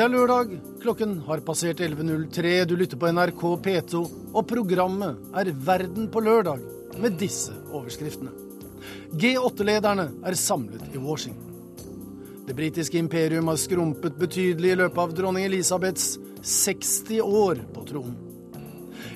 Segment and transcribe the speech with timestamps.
[0.00, 3.98] Det er lørdag, klokken har passert 11.03, du lytter på NRK P2,
[4.32, 6.62] og programmet er Verden på lørdag,
[7.04, 8.32] med disse overskriftene.
[9.12, 11.50] G8-lederne er samlet i Washington.
[12.46, 16.14] Det britiske imperium har skrumpet betydelig i løpet av dronning Elisabeths
[16.48, 18.16] 60 år på tronen.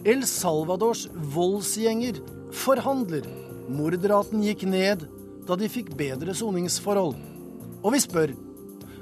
[0.05, 2.21] El Salvadors voldsgjenger
[2.61, 3.25] forhandler.
[3.73, 5.09] Mordraten gikk ned
[5.49, 7.17] da de fikk bedre soningsforhold.
[7.81, 8.37] Og vi spør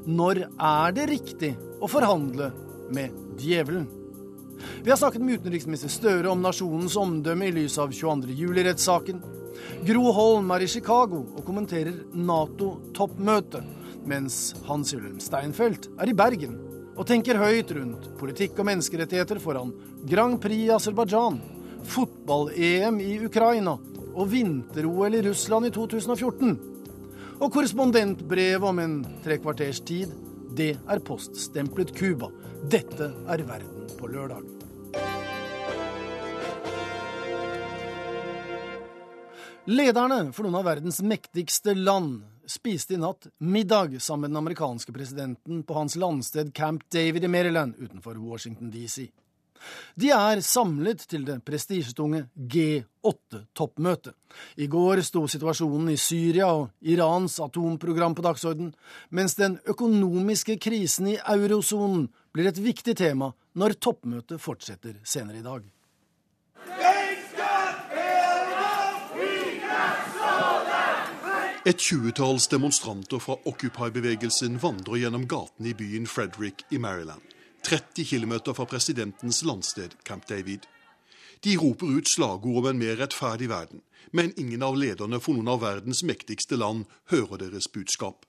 [0.06, 2.52] når er det riktig å forhandle
[2.94, 3.10] med
[3.42, 3.88] djevelen?
[4.82, 8.30] Vi har snakket med utenriksminister Støre om nasjonens omdømme i lys av 22.
[8.38, 9.22] juli-rettssaken.
[9.86, 13.66] Gro Holm er i Chicago og kommenterer Nato-toppmøtet,
[14.06, 16.58] mens Hans-Jølm Steinfeld er i Bergen
[16.92, 19.72] og tenker høyt rundt politikk og menneskerettigheter foran
[20.08, 21.38] Grand Prix i Aserbajdsjan,
[21.88, 23.78] fotball-EM i Ukraina
[24.12, 26.58] og vinter-OL i Russland i 2014.
[27.42, 30.12] Og korrespondentbrevet om en trekvarters tid,
[30.56, 32.28] det er poststemplet Cuba.
[32.70, 34.44] Dette er Verden på lørdag.
[39.70, 44.92] Lederne for noen av verdens mektigste land spiste i natt middag sammen med den amerikanske
[44.92, 49.06] presidenten på hans landsted Camp David i Maryland utenfor Washington DC.
[49.94, 54.14] De er samlet til det prestisjetunge G8-toppmøtet.
[54.56, 58.72] I går sto situasjonen i Syria og Irans atomprogram på dagsorden,
[59.10, 65.46] mens den økonomiske krisen i eurosonen blir et viktig tema når toppmøtet fortsetter senere i
[65.46, 65.68] dag.
[71.62, 77.22] Et tjuetalls demonstranter fra Occupy-bevegelsen vandrer gjennom gatene i byen Frederick i Maryland,
[77.62, 80.66] 30 km fra presidentens landsted Camp David.
[81.44, 83.80] De roper ut slagord om en mer rettferdig verden,
[84.12, 88.26] men ingen av lederne for noen av verdens mektigste land hører deres budskap.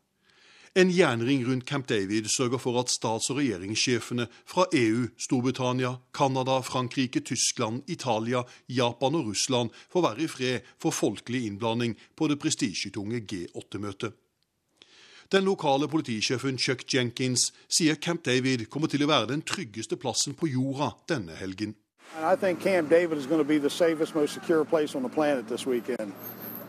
[0.73, 6.61] En jernring rundt Camp David sørger for at stats- og regjeringssjefene fra EU, Storbritannia, Canada,
[6.65, 12.39] Frankrike, Tyskland, Italia, Japan og Russland får være i fred for folkelig innblanding på det
[12.41, 14.17] prestisjetunge G8-møtet.
[15.33, 20.35] Den lokale politisjefen Chuck Jenkins sier Camp David kommer til å være den tryggeste plassen
[20.37, 21.73] på jorda denne helgen.
[22.21, 25.09] I think Camp David is going to be the safest, most secure place on the
[25.09, 26.13] planet this weekend.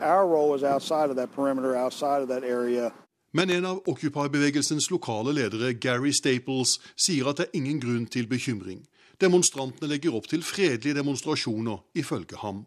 [0.00, 2.90] Our role is outside of that perimeter, outside of that area.
[3.32, 8.26] Men en av Occupy-bevegelsens lokale ledere, Gary Staples, sier at det er ingen grunn til
[8.26, 8.86] bekymring.
[9.20, 12.64] Demonstrantene legger opp til fredelige demonstrasjoner, ifølge ham.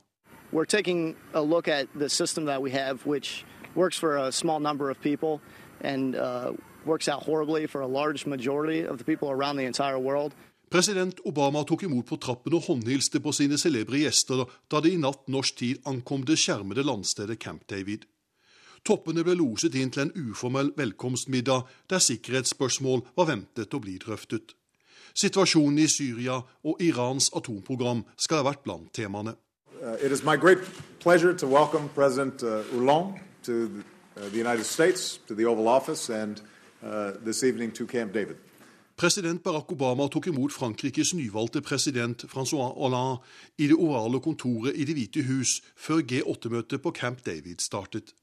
[0.53, 4.59] We're taking a look at the system that we have, which works for a small
[4.59, 5.41] number of people
[5.81, 6.53] and uh,
[6.85, 10.33] works out horribly for a large majority of the people around the entire world.
[10.69, 14.99] President Obama tok imot på trappen og håndhilste på sine celebre gjester da de i
[14.99, 18.03] natt norsk tid ankom det skjermede landstedet Camp David.
[18.83, 24.53] Toppene ble loset inn til en uformell velkomstmiddag der sikkerhetsspørsmål var ventet å bli drøftet.
[25.17, 26.37] Situasjonen i Syria
[26.67, 29.33] og Irans atomprogram skal ha vært blant temaene.
[29.81, 29.95] Uh,
[34.17, 36.41] uh, the, United States, to the Oval Office, and
[36.83, 38.37] uh, this evening to Camp David.
[38.95, 43.21] President Barack Obama tok imot Frankrikes nyvalgte president Francois Hollande
[43.57, 48.15] i det ovale kontoret i Det hvite hus før G8-møtet på Camp David startet.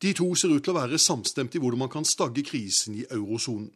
[0.00, 3.04] De to ser ut til å være samstemt i hvordan man kan stagge krisen i
[3.10, 3.68] eurosonen.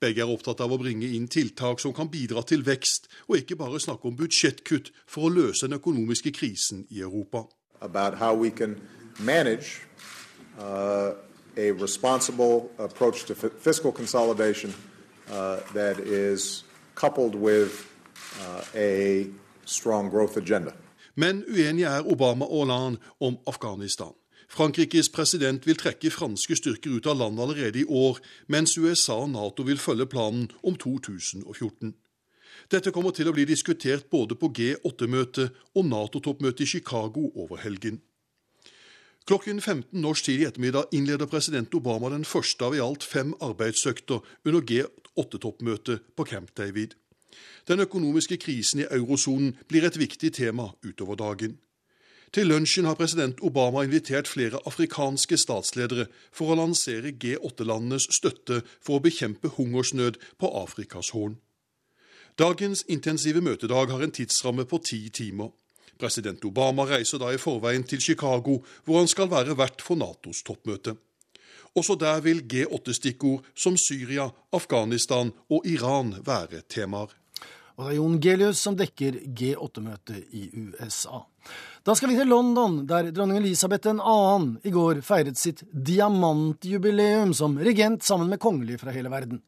[0.00, 3.58] Begge er opptatt av å bringe inn tiltak som kan bidra til vekst, og ikke
[3.60, 7.44] bare snakke om budsjettkutt for å løse den økonomiske krisen i Europa.
[7.82, 8.80] About how we can
[9.18, 9.84] manage
[10.58, 14.74] a responsible approach to fiscal consolidation
[15.30, 17.90] uh, that is coupled with
[18.40, 19.26] uh, a
[19.64, 20.72] strong growth agenda.
[21.14, 24.12] Men uenige er Obama og Hollande om Afghanistan.
[24.48, 29.30] Frankrikes president vil trekke franske styrker ut av landet allerede i år, mens USA og
[29.30, 31.94] Nato vil følge planen om 2014.
[32.70, 38.00] Dette kommer til å bli diskutert både på G8-møtet og Nato-toppmøtet i Chicago over helgen.
[39.24, 43.30] Klokken 15 norsk tid i ettermiddag innleder president Obama den første av i alt fem
[43.40, 46.92] arbeidsøkter under G8-toppmøtet på Camp David.
[47.68, 51.56] Den økonomiske krisen i eurosonen blir et viktig tema utover dagen.
[52.36, 58.98] Til lunsjen har president Obama invitert flere afrikanske statsledere for å lansere G8-landenes støtte for
[58.98, 61.38] å bekjempe hungersnød på Afrikas Horn.
[62.36, 65.54] Dagens intensive møtedag har en tidsramme på ti timer.
[65.98, 70.42] President Obama reiser da i forveien til Chicago, hvor han skal være vert for Natos
[70.46, 70.96] toppmøte.
[71.74, 77.10] Også der vil G8-stikkord som Syria, Afghanistan og Iran være temaer.
[77.74, 81.24] Og det er Jon Gelius som dekker G8-møtet i USA.
[81.84, 83.96] Da skal vi til London, der dronning Elisabeth 2.
[84.62, 89.42] i går feiret sitt diamantjubileum som regent sammen med kongelige fra hele verden.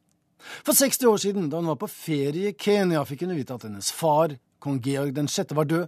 [0.67, 3.69] For 60 år siden, da hun var på ferie i Kenya, fikk hun vite at
[3.69, 5.87] hennes far, kong Georg 6., var død,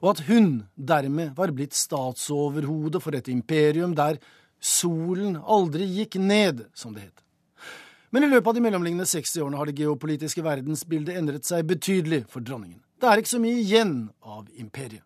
[0.00, 4.20] og at hun dermed var blitt statsoverhode for et imperium der
[4.60, 7.24] solen aldri gikk ned, som det het.
[8.10, 12.24] Men i løpet av de mellomliggende 60 årene har det geopolitiske verdensbildet endret seg betydelig
[12.30, 12.80] for dronningen.
[13.00, 13.94] Det er ikke så mye igjen
[14.26, 15.04] av imperiet.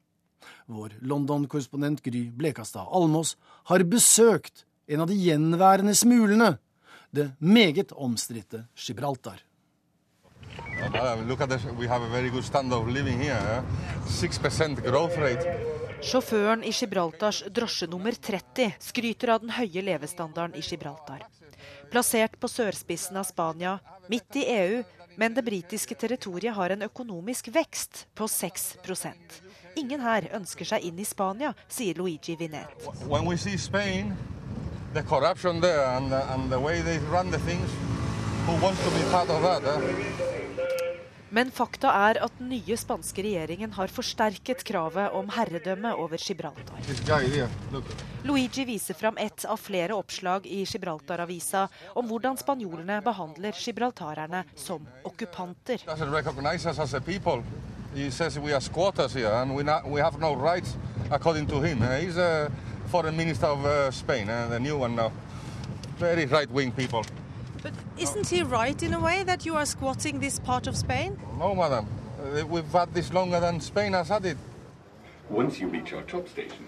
[0.67, 3.35] Vår London-korrespondent Gry Blekastad Almås
[3.69, 6.55] har besøkt en av de gjenværende smulene,
[7.15, 9.45] det meget omstridte Gibraltar.
[16.05, 21.25] Sjåføren i Gibraltars drosje nummer 30 skryter av den høye levestandarden i Gibraltar.
[21.91, 23.79] Plassert på sørspissen av Spania,
[24.13, 24.83] midt i EU,
[25.17, 29.41] men det britiske territoriet har en økonomisk vekst på 6%
[29.77, 32.69] Ingen her ønsker seg inn i Spania, sier Luigi Vinet.
[33.59, 34.15] Spain,
[34.93, 37.71] the corruption there and the, and the way they run the things,
[38.47, 39.65] who wants to be part of that?
[39.65, 40.34] Eh?
[41.35, 46.79] Men fakta er at den nye spanske regjeringen har forsterket kravet om herredømme over Gibraltar.
[48.23, 51.65] Luigi viser fram ett av flere oppslag i Gibraltar-avisa
[51.99, 55.83] om hvordan spanjolene behandler gibraltarerne som okkupanter.
[57.95, 60.77] He says we are squatters here and we, not, we have no rights
[61.11, 61.79] according to him.
[61.79, 62.51] He's a
[62.91, 64.59] foreign minister of uh, Spain, uh, the
[66.77, 67.05] people.
[67.65, 71.19] But isn't he right in a way that you are squatting this part of Spain?
[71.39, 71.87] No, madam.
[72.21, 74.37] Uh, we've had this longer than Spain has had it.
[75.31, 76.67] Once you reach our top station,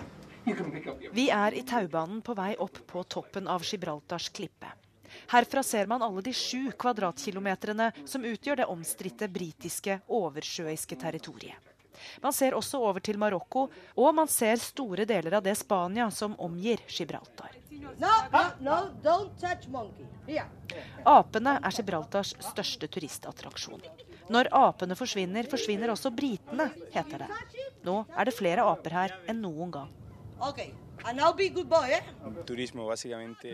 [1.12, 4.68] Vi er i taubanen på vei opp på toppen av Gibraltars klippe.
[5.32, 11.75] Herfra ser man alle de sju kvadratkilometerne som utgjør det omstridte britiske oversjøiske territoriet.
[12.22, 16.34] Man ser også over til Marokko, og man ser store deler av det Spania som
[16.38, 17.54] omgir Gibraltar.
[21.06, 23.84] Apene er Gibraltars største turistattraksjon.
[24.32, 27.30] Når apene forsvinner, forsvinner også britene, heter det.
[27.86, 29.94] Nå er det flere aper her enn noen gang.
[31.06, 31.16] Eh?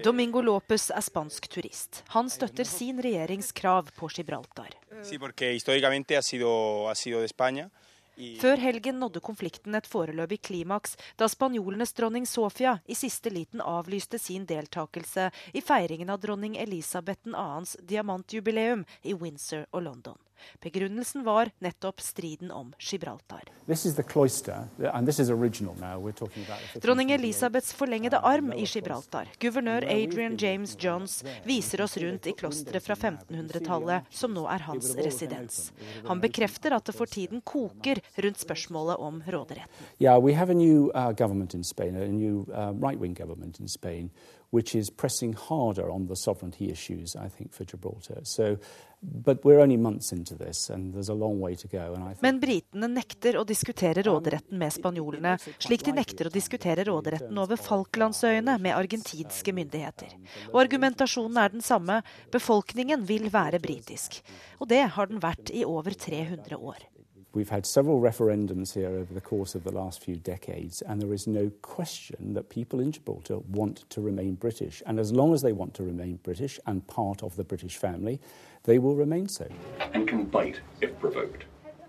[0.03, 2.01] Domingo Lopez er spansk turist.
[2.15, 4.73] Han støtter sin regjerings krav på Gibraltar.
[5.03, 5.19] Sí,
[8.41, 14.21] før helgen nådde konflikten et foreløpig klimaks da spanjolenes dronning Sofia i siste liten avlyste
[14.21, 20.19] sin deltakelse i feiringen av dronning Elisabeth 2.s diamantjubileum i Windsor og London.
[20.63, 23.49] Begrunnelsen var nettopp striden om Gibraltar.
[26.83, 32.85] Dronning Elisabeths forlengede arm i Gibraltar, guvernør Adrian James Johns, viser oss rundt i klosteret
[32.85, 35.73] fra 1500-tallet, som nå er hans residens.
[36.07, 39.91] Han bekrefter at det for tiden koker rundt spørsmålet om råderetten.
[40.01, 43.69] Yeah, we have a new uh, government in Spain, a new uh, right-wing government in
[43.69, 44.11] Spain,
[44.51, 48.21] which is pressing harder on the sovereignty issues, I think, for Gibraltar.
[48.25, 48.59] So
[52.23, 57.59] men britene nekter å diskutere råderetten med spanjolene, slik de nekter å diskutere råderetten over
[57.59, 60.15] Falklandsøyene med argentinske myndigheter.
[60.53, 61.99] Og argumentasjonen er den samme.
[62.31, 64.21] Befolkningen vil være britisk.
[64.63, 66.92] Og det har den vært i over 300 år.
[67.35, 71.15] We've had several referendums here over the course of the last few decades, and there
[71.15, 74.83] is no question that people in Gibraltar want to remain British.
[74.85, 78.21] And as long as they want to remain British and part of the British family,
[78.65, 79.47] they will remain so.
[79.95, 81.47] And can bite if provoked.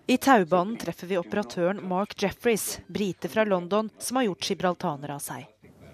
[0.08, 5.20] I taubanen treffer vi operatøren Mark Jeffries, brite fra London, som har gjort gibraltaner av
[5.20, 5.48] seg.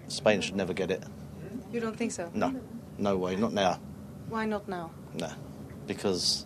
[0.08, 1.04] Spain should never get it.
[1.72, 2.30] You don't think so?
[2.34, 2.52] No,
[2.98, 3.78] no way, not now.
[4.30, 4.90] Why not now?
[5.14, 5.28] No,
[5.86, 6.44] because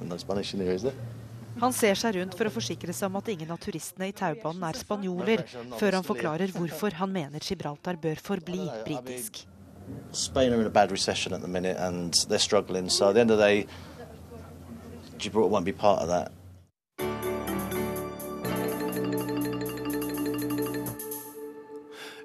[0.00, 0.94] no Spanish in here, is there?
[1.58, 4.66] Han ser seg rundt for å forsikre seg om at ingen av turistene i taubanen
[4.68, 5.44] er spanjoler,
[5.80, 9.42] før han forklarer hvorfor han mener Gibraltar bør forbli britisk.
[10.12, 12.88] Spain are in a bad recession at the minute and they're struggling.
[12.88, 13.66] So at the end of the day,
[15.18, 16.32] Gibraltar won't be part of that.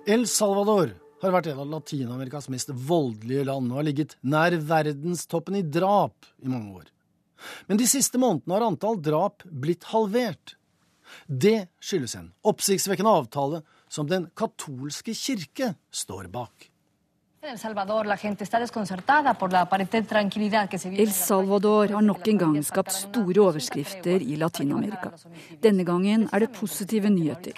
[0.06, 0.92] El Salvador
[1.24, 6.28] har vært en av Latin-Amerikas mest voldelige land og har ligget nær verdenstoppen i drap
[6.44, 6.93] i mange år.
[7.68, 10.58] Men de siste månedene har antall drap blitt halvert.
[11.28, 16.74] Det skyldes en oppsiktsvekkende avtale som den katolske kirke står bak.
[17.44, 18.08] El Salvador
[21.92, 25.12] har nok en gang skapt store overskrifter i Latin-Amerika.
[25.60, 27.52] Denne gangen er det positive nyheter.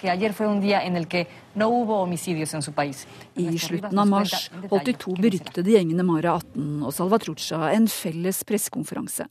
[3.36, 8.42] I slutten av mars holdt de to beryktede gjengene Mara 18 og Salvatrucha en felles
[8.42, 9.30] pressekonferanse.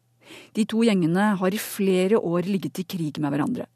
[0.53, 3.69] De to gjengene har i flere år ligget i krig med hverandre.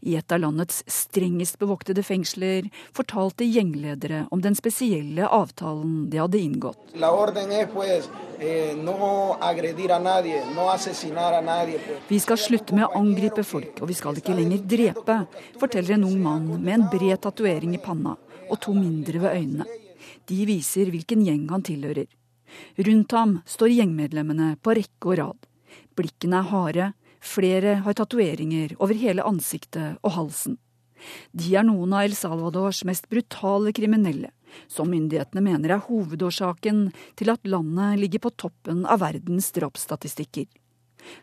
[0.00, 6.40] I et av landets strengest bevoktede fengsler fortalte gjengledere om den spesielle avtalen de hadde
[6.40, 6.94] inngått.
[12.08, 15.18] Vi skal slutte med å angripe folk, og vi skal ikke lenger drepe,
[15.60, 19.66] forteller en ung mann med en bred tatovering i panna og to mindre ved øynene.
[20.26, 22.06] De viser hvilken gjeng han tilhører.
[22.86, 25.38] Rundt ham står gjengmedlemmene på rekke og rad.
[25.96, 26.92] Blikkene er harde,
[27.26, 30.58] Flere har tatoveringer over hele ansiktet og halsen.
[31.36, 34.30] De er noen av El Salvadors mest brutale kriminelle,
[34.72, 36.86] som myndighetene mener er hovedårsaken
[37.18, 40.46] til at landet ligger på toppen av verdens drapsstatistikker.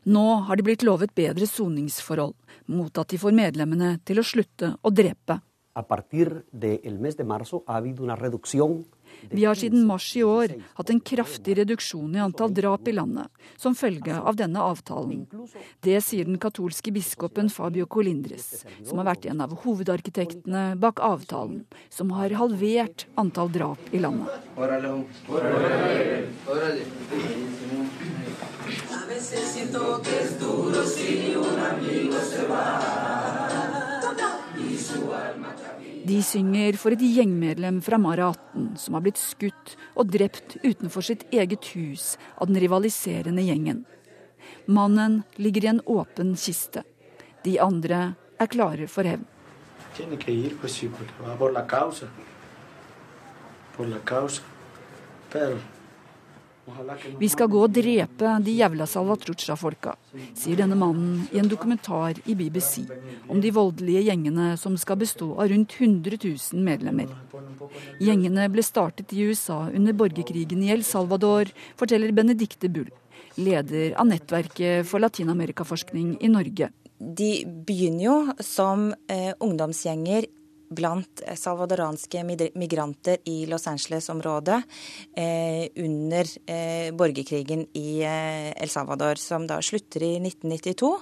[0.05, 2.35] Nå har de blitt lovet bedre soningsforhold,
[2.71, 5.41] mot at de får medlemmene til å slutte å drepe.
[5.75, 8.85] A partir del mes de marzo ha habido una reducción
[9.31, 13.29] vi har siden mars i år hatt en kraftig reduksjon i antall drap i landet,
[13.57, 15.25] som følge av denne avtalen.
[15.83, 21.63] Det sier den katolske biskopen Fabio Colindres, som har vært en av hovedarkitektene bak avtalen,
[21.89, 24.29] som har halvert antall drap i landet.
[28.93, 33.43] A veces siento que es duro si un amigo se va.
[36.03, 41.23] De synger for et gjengmedlem fra Maraten som har blitt skutt og drept utenfor sitt
[41.31, 43.85] eget hus av den rivaliserende gjengen.
[44.67, 46.83] Mannen ligger i en åpen kiste.
[47.47, 48.01] De andre
[48.35, 49.23] er klare for hevn.
[53.73, 54.43] Por la causa.
[55.31, 55.57] Pero
[57.19, 59.95] vi skal gå og drepe de jævla Salvatrucha-folka,
[60.37, 62.83] sier denne mannen i en dokumentar i BBC
[63.27, 67.11] om de voldelige gjengene som skal bestå av rundt 100 000 medlemmer.
[68.01, 72.91] Gjengene ble startet i USA under borgerkrigen i El Salvador, forteller Benedicte Bull,
[73.35, 76.69] leder av Nettverket for latinamerikaforskning i Norge.
[77.03, 77.31] De
[77.67, 80.29] begynner jo som eh, ungdomsgjenger
[80.75, 82.23] blant salvadoranske
[82.55, 84.61] migranter i Los Angeles-området
[85.15, 90.93] eh, under eh, borgerkrigen i eh, El Salvador, som da slutter i 1992.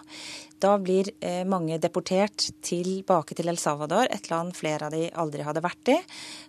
[0.61, 5.45] Da blir eh, mange deportert tilbake til El Salvador, et land flere av de aldri
[5.45, 5.97] hadde vært i,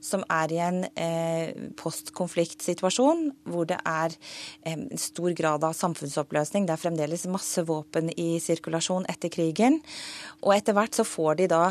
[0.04, 4.16] som er i en eh, postkonfliktsituasjon hvor det er
[4.68, 6.68] eh, stor grad av samfunnsoppløsning.
[6.68, 9.80] Det er fremdeles masse våpen i sirkulasjon etter krigen.
[10.42, 11.62] Og etter hvert så får de da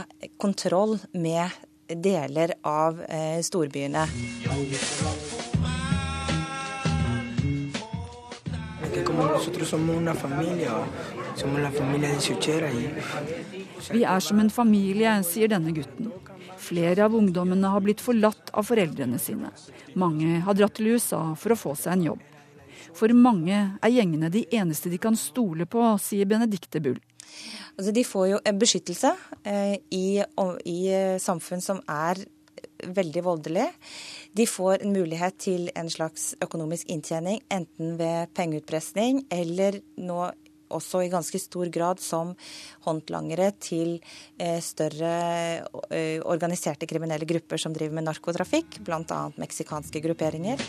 [0.42, 3.04] kontroll med deler av
[3.44, 4.08] storbyene.
[4.08, 5.31] storbyene.
[8.94, 10.72] Que como nosotros somos una familia,
[11.36, 12.70] somos la familia de Suchera.
[13.92, 16.12] Vi er som en familie, sier denne gutten.
[16.62, 19.52] Flere av ungdommene har blitt forlatt av foreldrene sine.
[19.96, 22.28] Mange har dratt til USA for å få seg en jobb.
[22.98, 27.00] For mange er gjengene de eneste de kan stole på, sier Benedicte Bull.
[27.78, 29.14] Altså, de får jo beskyttelse
[29.48, 30.20] eh, i,
[30.68, 30.80] i
[31.24, 32.20] samfunn som er
[32.88, 33.68] veldig voldelig.
[34.34, 40.32] De får en mulighet til en slags økonomisk inntjening, enten ved pengeutpressing eller nå
[40.72, 42.34] også i ganske stor grad som
[42.86, 43.98] håndlangere til
[44.40, 45.14] eh, større
[45.92, 49.22] eh, organiserte kriminelle grupper som driver med narkotrafikk, bl.a.
[49.42, 50.64] meksikanske grupperinger.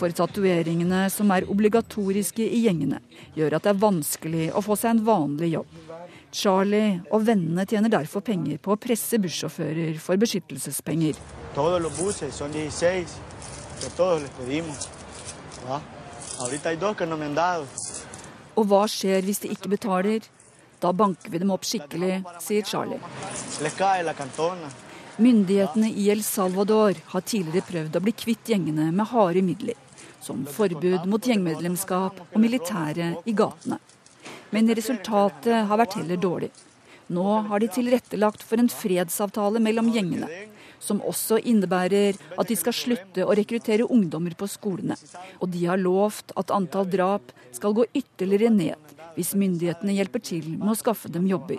[0.00, 3.00] For tatoveringene som er obligatoriske i gjengene,
[3.36, 5.74] gjør at det er vanskelig å få seg en vanlig jobb.
[6.32, 11.18] Charlie og vennene tjener derfor penger på å presse bussjåfører for beskyttelsespenger.
[18.56, 20.30] Og hva skjer hvis de ikke betaler?
[20.80, 23.00] Da banker vi dem opp skikkelig, sier Charlie.
[25.20, 29.76] Myndighetene i El Salvador har tidligere prøvd å bli kvitt gjengene med harde midler
[30.20, 33.80] som forbud mot gjengmedlemskap og militære i gatene.
[34.50, 36.50] Men resultatet har vært heller dårlig.
[37.10, 40.28] Nå har de tilrettelagt for en fredsavtale mellom gjengene,
[40.80, 44.96] som også innebærer at de skal slutte å rekruttere ungdommer på skolene.
[45.42, 50.46] Og de har lovt at antall drap skal gå ytterligere ned hvis myndighetene hjelper til
[50.54, 51.58] med å skaffe dem jobber.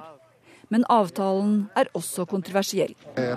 [0.71, 2.93] Men avtalen er også kontroversiell.
[3.19, 3.35] Eh,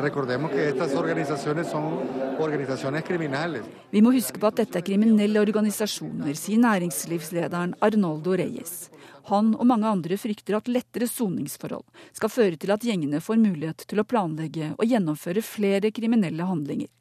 [3.90, 8.88] Vi må huske på at dette er kriminelle organisasjoner, sier næringslivslederen Arnoldo Reyes.
[9.32, 13.86] Han og mange andre frykter at lettere soningsforhold skal føre til at gjengene får mulighet
[13.88, 16.92] til å planlegge og gjennomføre flere kriminelle handlinger.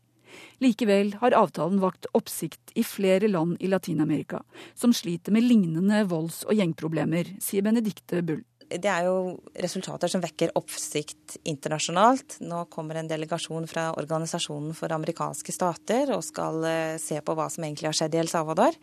[0.63, 4.41] Likevel har avtalen vakt oppsikt i flere land i Latin-Amerika,
[4.73, 8.41] som sliter med lignende volds- og gjengproblemer, sier Benedicte Bull
[8.81, 12.37] det er jo resultater som vekker oppsikt internasjonalt.
[12.45, 17.49] Nå kommer en delegasjon fra Organisasjonen for amerikanske stater og skal eh, se på hva
[17.53, 18.79] som egentlig har skjedd i El Salvador.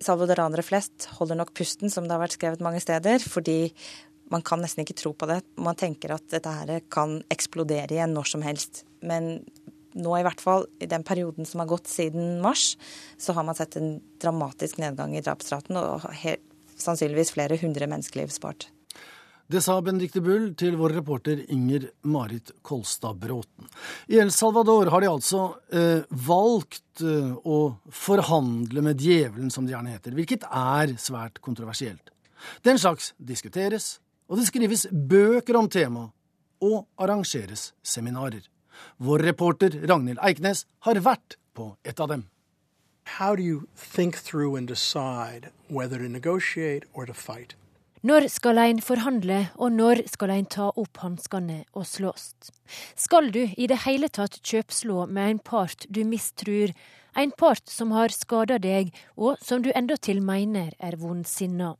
[0.00, 3.74] Salvadoranere flest holder nok pusten, som det har vært skrevet mange steder, fordi
[4.32, 5.42] man kan nesten ikke tro på det.
[5.60, 8.84] Man tenker at dette her kan eksplodere igjen når som helst.
[9.04, 9.42] Men
[9.98, 12.76] nå i hvert fall, i den perioden som har gått siden mars,
[13.18, 16.44] så har man sett en dramatisk nedgang i drapsraten og helt,
[16.84, 18.68] sannsynligvis flere hundre menneskeliv spart.
[19.50, 23.66] Det sa Benedicte Bull til vår reporter Inger Marit Kolstad Bråten.
[24.06, 25.40] I El Salvador har de altså
[25.74, 27.58] eh, valgt eh, å
[27.90, 32.12] forhandle med djevelen, som det gjerne heter, hvilket er svært kontroversielt.
[32.62, 33.96] Den slags diskuteres,
[34.30, 36.14] og det skrives bøker om temaet,
[36.62, 38.44] og arrangeres seminarer.
[39.02, 42.28] Vår reporter Ragnhild Eiknes har vært på et av dem.
[43.18, 47.54] How do you think through and decide whether to negotiate or to fight?
[48.02, 52.32] Når skal ein forhandle, og når skal ein ta opp hanskene og slåss?
[52.96, 56.72] Skal du i det hele tatt kjøpslå med en part du mistrur,
[57.12, 61.74] en part som har skada deg, og som du endatil mener er vondsinna?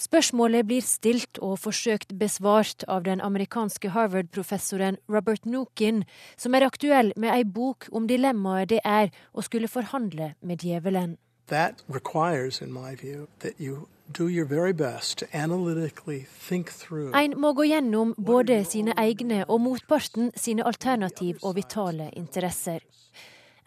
[0.00, 6.04] Spørsmålet blir stilt og forsøkt besvart av den amerikanske Harvard-professoren Robert Nookin,
[6.40, 11.18] som er aktuell med ei bok om dilemmaet det er å skulle forhandle med djevelen.
[11.48, 17.12] That requires, in my view, that you do your very best to analytically think through
[17.14, 22.80] En må gå gjennom både sine egne og motparten sine alternativ og vitale interesser.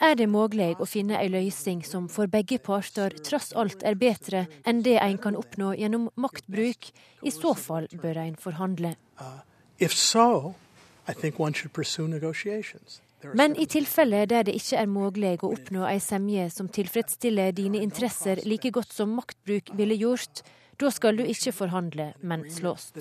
[0.01, 4.47] Er det mulig å finne ei løsning som for begge parter tross alt er bedre
[4.65, 6.89] enn det en kan oppnå gjennom maktbruk?
[7.21, 8.95] I så fall bør en forhandle.
[9.21, 9.41] Uh,
[13.33, 17.79] Men i tilfelle der det ikke er mulig å oppnå ei semje som tilfredsstiller dine
[17.85, 20.43] interesser like godt som maktbruk ville gjort,
[20.81, 22.91] da skal du ikke forhandle, men slåss.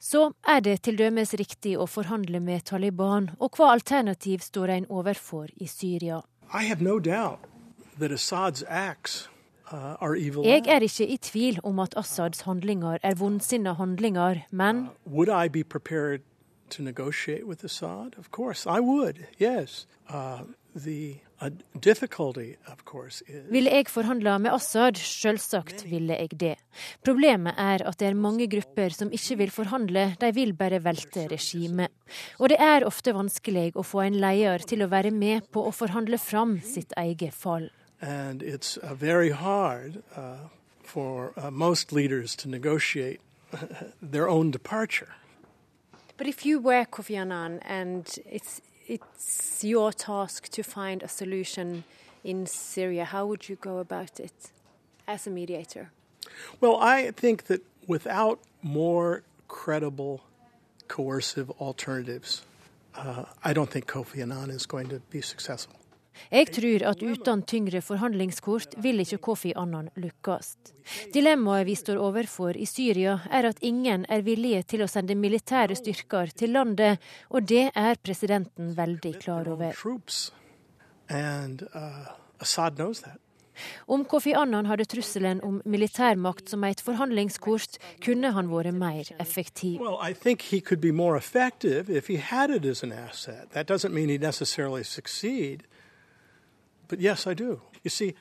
[0.00, 4.86] Så er det til dømes riktig å forhandle med Taliban, og hva alternativ står en
[4.90, 6.20] overfor i Syria?
[9.72, 9.96] Uh,
[10.44, 16.18] Jeg er ikke i tvil om at Assads handlinger er vondsinna handlinger, men uh,
[16.70, 18.14] to negotiate with Assad?
[18.18, 19.26] Of course, I would.
[19.38, 19.86] Yes.
[20.08, 20.42] Uh,
[23.50, 24.98] ville jeg forhandla med Assad?
[24.98, 26.56] Selvsagt ville jeg det.
[27.06, 31.28] Problemet er at det er mange grupper som ikke vil forhandle, de vil bare velte
[31.30, 31.88] regimet.
[32.38, 35.70] Og det er ofte vanskelig å få en leder til å være med på å
[35.74, 37.70] forhandle fram sitt eget fall.
[38.00, 40.48] And it's uh, very hard uh,
[40.82, 43.20] for uh, most leaders to negotiate
[44.02, 45.14] their own departure.
[46.16, 51.84] But if you were Kofi Annan and it's it's your task to find a solution
[52.22, 53.04] in Syria.
[53.04, 54.50] How would you go about it
[55.06, 55.90] as a mediator?
[56.60, 60.22] Well, I think that without more credible,
[60.88, 62.42] coercive alternatives,
[62.94, 65.76] uh, I don't think Kofi Annan is going to be successful.
[66.30, 70.56] Jeg tror at uten tyngre forhandlingskort vil ikke Kofi Annan lykkes.
[71.14, 75.76] Dilemmaet vi står overfor i Syria er at ingen er villige til å sende militære
[75.78, 79.76] styrker til landet, og det er presidenten veldig klar over.
[81.10, 81.20] Uh,
[83.86, 89.80] om Kofi Annan hadde trusselen om militærmakt som et forhandlingskort, kunne han vært mer effektiv.
[89.80, 91.86] Well, I think he could be more effective
[96.98, 97.26] Yes,
[97.88, 98.14] see,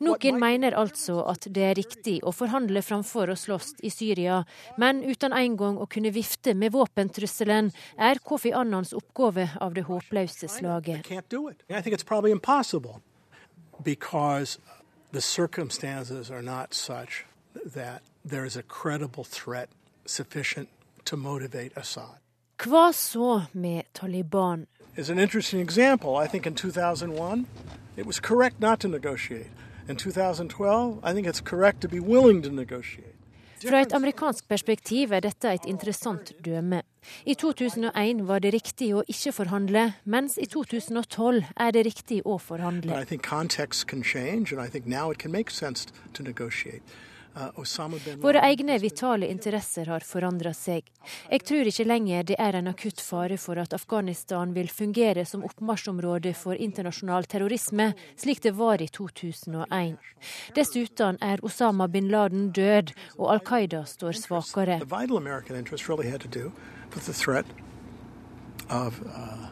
[0.00, 4.38] Noen mener altså at det er riktig å forhandle framfor å slåss i Syria,
[4.80, 7.68] men uten en gang å kunne vifte med våpentrusselen,
[8.00, 11.04] er Kofi Annans oppgave av det håpløse slaget.
[15.12, 17.26] The circumstances are not such
[17.74, 19.68] that there is a credible threat
[20.06, 20.68] sufficient
[21.04, 22.14] to motivate Assad.
[22.58, 24.66] Hva så med Taliban?
[24.96, 26.16] Is an interesting example.
[26.16, 27.46] I think in 2001
[27.96, 29.50] It was correct not to negotiate.
[29.88, 33.14] In 2012, I think it's correct to be willing to negotiate.
[33.68, 36.82] Fra et amerikansk perspektiv er dette et interessant døme.
[37.26, 42.38] I 2001 var det riktig å ikke forhandle, mens i 2012 er det riktig å
[42.40, 42.94] forhandle.
[47.36, 50.88] Uh, Våre egne vitale interesser har forandra seg.
[51.30, 55.44] Jeg tror ikke lenger det er en akutt fare for at Afghanistan vil fungere som
[55.46, 59.94] oppmarsjområde for internasjonal terrorisme, slik det var i 2001.
[60.58, 64.80] Dessuten er Osama bin Laden død, og Al Qaida står svakere.
[68.70, 69.48] Of, uh,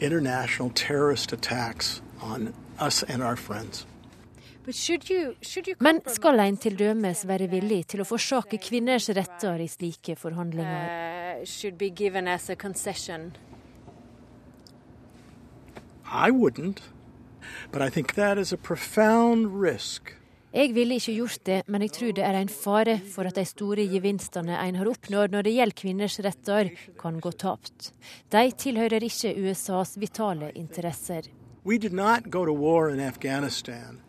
[0.00, 3.86] international terrorist attacks on us and our friends.
[5.80, 10.90] Men skal en til dømes være villig til å forsake kvinners retter i slike forhandlinger?
[16.10, 16.80] I wouldn't,
[17.72, 20.16] but I think that is a profound risk.
[20.52, 23.44] Jeg ville ikke gjort det, men jeg tror det er en fare for at de
[23.46, 27.92] store gevinstene en har oppnådd når det gjelder kvinners retter, kan gå tapt.
[28.34, 31.30] De tilhører ikke USAs vitale interesser.
[31.64, 34.02] We did not go to war in Afghanistan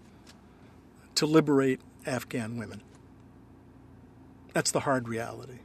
[1.21, 2.81] to liberate Afghan women.
[4.53, 5.62] That's the hard reality.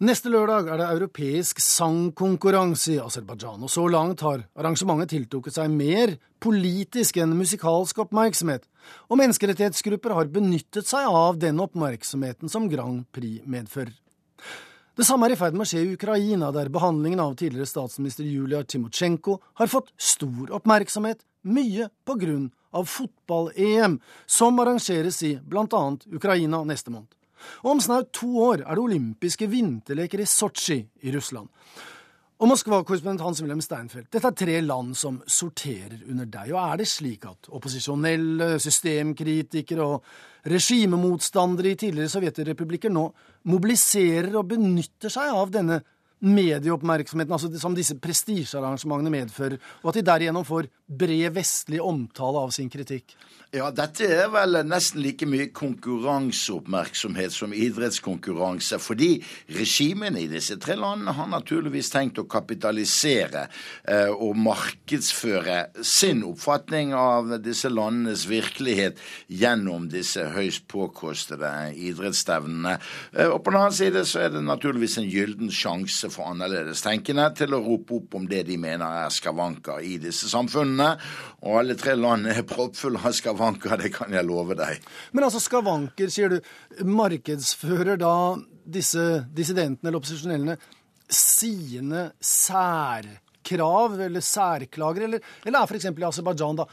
[0.00, 5.74] Neste lørdag er det europeisk sangkonkurranse i Aserbajdsjan, og så langt har arrangementet tiltrukket seg
[5.74, 8.64] mer politisk enn musikalsk oppmerksomhet,
[9.12, 13.92] og menneskerettighetsgrupper har benyttet seg av den oppmerksomheten som Grand Prix medfører.
[14.98, 18.26] Det samme er i ferd med å skje i Ukraina, der behandlingen av tidligere statsminister
[18.26, 26.06] Julia Timosjenko har fått stor oppmerksomhet, mye på grunn av fotball-EM, som arrangeres i annet
[26.10, 27.14] Ukraina neste måned.
[27.62, 31.48] Og om snaut to år er det olympiske vinterleker i Sotsji i Russland.
[32.40, 36.54] Og Moskva-korrespondent Hans-Wilhelm Steinfeld, dette er tre land som sorterer under deg.
[36.54, 43.02] Og er det slik at opposisjonelle, systemkritikere og regimemotstandere i tidligere sovjetrepublikker nå
[43.52, 45.82] mobiliserer og benytter seg av denne
[46.24, 52.56] medieoppmerksomheten altså som disse prestisjearrangementene medfører, og at de derigjennom får bred vestlig omtale av
[52.56, 53.12] sin kritikk?
[53.50, 58.76] Ja, dette er vel nesten like mye konkurranseoppmerksomhet som idrettskonkurranse.
[58.78, 59.16] Fordi
[59.56, 63.48] regimene i disse tre landene har naturligvis tenkt å kapitalisere
[63.82, 72.76] eh, og markedsføre sin oppfatning av disse landenes virkelighet gjennom disse høyst påkostede idrettsstevnene.
[73.16, 77.26] Eh, og på den annen side så er det naturligvis en gylden sjanse for annerledestenkende
[77.42, 80.92] til å rope opp om det de mener er skavanker i disse samfunnene.
[81.42, 84.80] Og alle tre landene er proppfulle av skavanker skavanker, det kan jeg love deg.
[85.12, 86.40] Men altså skavanker, sier du.
[86.84, 88.36] Markedsfører da
[88.70, 90.56] disse dissidentene eller opposisjonellene
[91.10, 95.88] sine særkrav eller særklager, eller, eller er f.eks.
[95.90, 96.68] i Aserbajdsjan da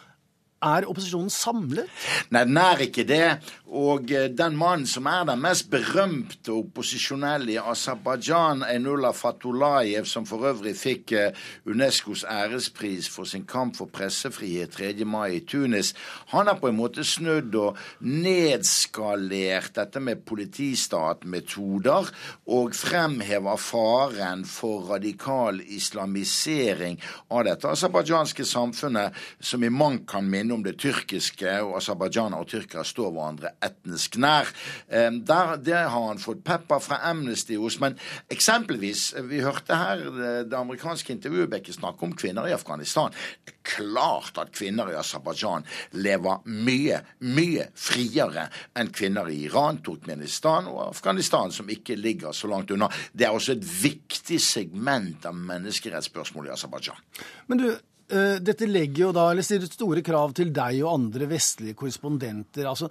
[0.64, 1.90] er opposisjonen samlet?
[2.34, 3.38] Nei, den er ikke det.
[3.68, 10.26] Og eh, den mannen som er den mest berømte opposisjonelle i Aserbajdsjan, Enullah Fatulayev, som
[10.26, 11.36] for øvrig fikk eh,
[11.68, 15.06] Unescos ærespris for sin kamp for pressefrihet 3.
[15.06, 15.94] mai i Tunis,
[16.32, 22.12] han har på en måte snudd og nedskalert dette med politistatmetoder
[22.56, 29.12] og fremhever faren for radikal islamisering av dette aserbajdsjanske samfunnet,
[29.44, 34.18] som i mangt kan minne om det tyrkiske, og aserbajdsjanere og tyrkere står hverandre etnisk
[34.22, 34.50] nær.
[34.88, 37.80] Der, det har han fått pepper fra Amnesty hos.
[37.84, 37.98] Men
[38.34, 40.04] eksempelvis, vi hørte her
[40.48, 43.14] det amerikanske intervjuet Bekke snakke om kvinner i Afghanistan.
[43.46, 45.66] Det er klart at kvinner i Aserbajdsjan
[46.00, 52.50] lever mye, mye friere enn kvinner i Iran, Turkmenistan og Afghanistan, som ikke ligger så
[52.52, 52.90] langt unna.
[53.14, 57.06] Det er også et viktig segment av menneskerettsspørsmål i Aserbajdsjan.
[57.52, 57.70] Men du,
[58.08, 62.68] dette legger jo da, eller stiller store krav til deg og andre vestlige korrespondenter.
[62.70, 62.88] Altså,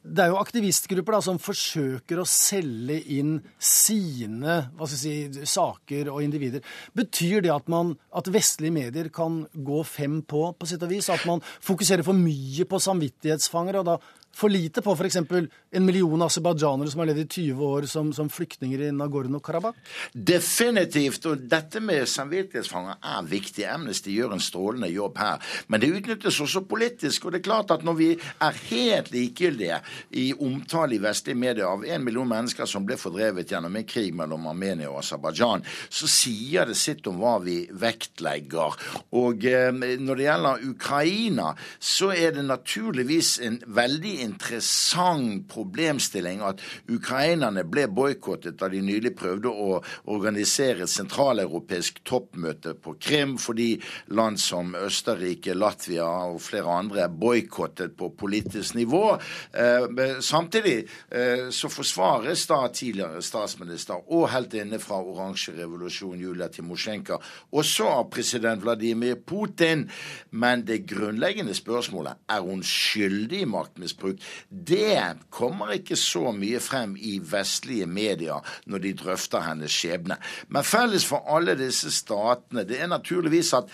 [0.00, 5.48] det er jo aktivistgrupper da, som forsøker å selge inn sine hva skal jeg si,
[5.50, 6.62] saker og individer.
[6.96, 11.10] Betyr det at, man, at vestlige medier kan gå fem på, på sitt og vis?
[11.12, 13.80] At man fokuserer for mye på samvittighetsfanger?
[13.80, 13.98] og da
[14.36, 15.16] for lite på f.eks.
[15.70, 19.76] en million aserbajdsjanere som har levd i 20 år som, som flyktninger i Nagorno-Karabakh?
[20.12, 21.26] Definitivt.
[21.30, 23.66] Og dette med samvittighetsfanger er viktig.
[23.68, 25.52] Amnesty gjør en strålende jobb her.
[25.68, 27.26] Men det utnyttes også politisk.
[27.26, 29.80] Og det er klart at når vi er helt likegyldige
[30.22, 34.14] i omtale i vestlige medier av en million mennesker som ble fordrevet gjennom en krig
[34.16, 38.78] mellom Armenia og Aserbajdsjan, så sier det sitt om hva vi vektlegger.
[39.18, 46.62] Og eh, når det gjelder Ukraina, så er det naturligvis en veldig interessant problemstilling at
[46.90, 49.80] ukrainerne ble boikottet da de nylig prøvde å
[50.12, 53.72] organisere et sentraleuropeisk toppmøte på Krim, fordi
[54.14, 59.04] land som Østerrike, Latvia og flere andre er boikottet på politisk nivå.
[59.52, 59.86] Eh,
[60.24, 60.76] samtidig
[61.08, 67.20] eh, så forsvares da tidligere statsminister og heltinne fra oransje revolusjon Julia Timosjenko
[67.56, 69.86] også av president Vladimir Putin.
[70.30, 74.20] Men det grunnleggende spørsmålet er hun skyldig i maktmisbruk misbruk,
[74.50, 80.16] det kommer ikke så mye frem i vestlige medier når de drøfter hennes skjebne.
[80.48, 83.70] Men felles for alle disse statene det er naturligvis at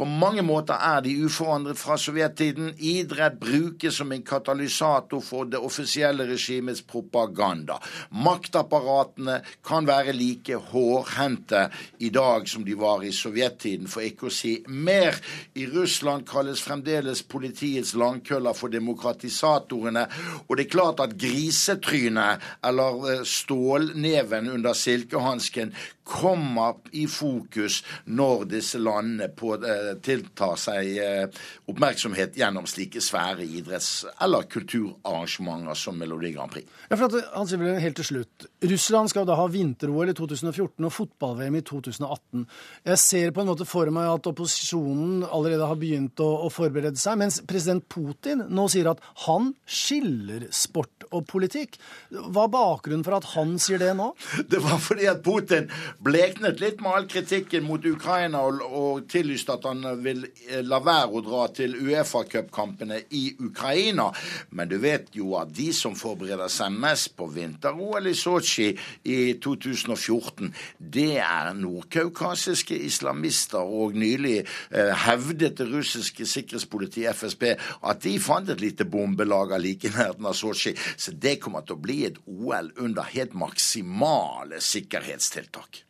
[0.00, 2.70] På mange måter er de uforandret fra sovjettiden.
[2.78, 7.76] Idrett brukes som en katalysator for det offisielle regimets propaganda.
[8.24, 11.66] Maktapparatene kan være like hårhendte
[12.00, 15.20] i dag som de var i sovjettiden, for ikke å si mer.
[15.60, 20.08] I Russland kalles fremdeles politiets langkøller for demokratisatorene.
[20.48, 25.76] Og det er klart at grisetrynet, eller eh, stålneven under silkehansken,
[26.10, 33.46] kommer i fokus når disse landene på, eh, tiltar seg eh, oppmerksomhet gjennom slike svære
[33.46, 36.68] idretts- eller kulturarrangementer som Melodi Grand Prix.
[36.88, 38.48] Ja, for at, han sier vel helt til slutt.
[38.70, 42.46] Russland skal da ha vinter-OL i 2014 og fotball-VM i 2018.
[42.92, 47.00] Jeg ser på en måte for meg at opposisjonen allerede har begynt å, å forberede
[47.00, 51.78] seg, mens president Putin nå sier at han skiller sport og politikk.
[52.10, 54.10] Hva er bakgrunnen for at han sier det nå?
[54.50, 55.68] Det var fordi at Putin
[56.02, 60.80] bleknet litt med all kritikken mot Ukraina og, og tillyste at han vil eh, la
[60.84, 64.10] være å dra til Uefa-cupkampene i Ukraina.
[64.56, 68.70] Men du vet jo at de som forbereder seg mest på vinter-OL i Sotsji
[69.10, 73.60] i 2014, det er nordkaukasiske islamister.
[73.60, 79.88] Og nylig eh, hevdet det russiske sikkerhetspolitiet FSB at de fant et lite bombelager like
[79.88, 80.74] i nærheten av Sotsji.
[81.00, 85.84] Så det kommer til å bli et OL under helt maksimale sikkerhetstiltak.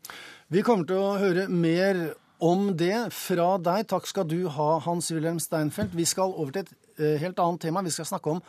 [0.50, 1.98] Vi kommer til å høre mer
[2.40, 3.88] om det fra deg.
[3.90, 5.96] Takk skal du ha, Hans-Wilhelm Steinfeld.
[5.98, 7.82] Vi skal over til et uh, helt annet tema.
[7.86, 8.44] Vi skal snakke om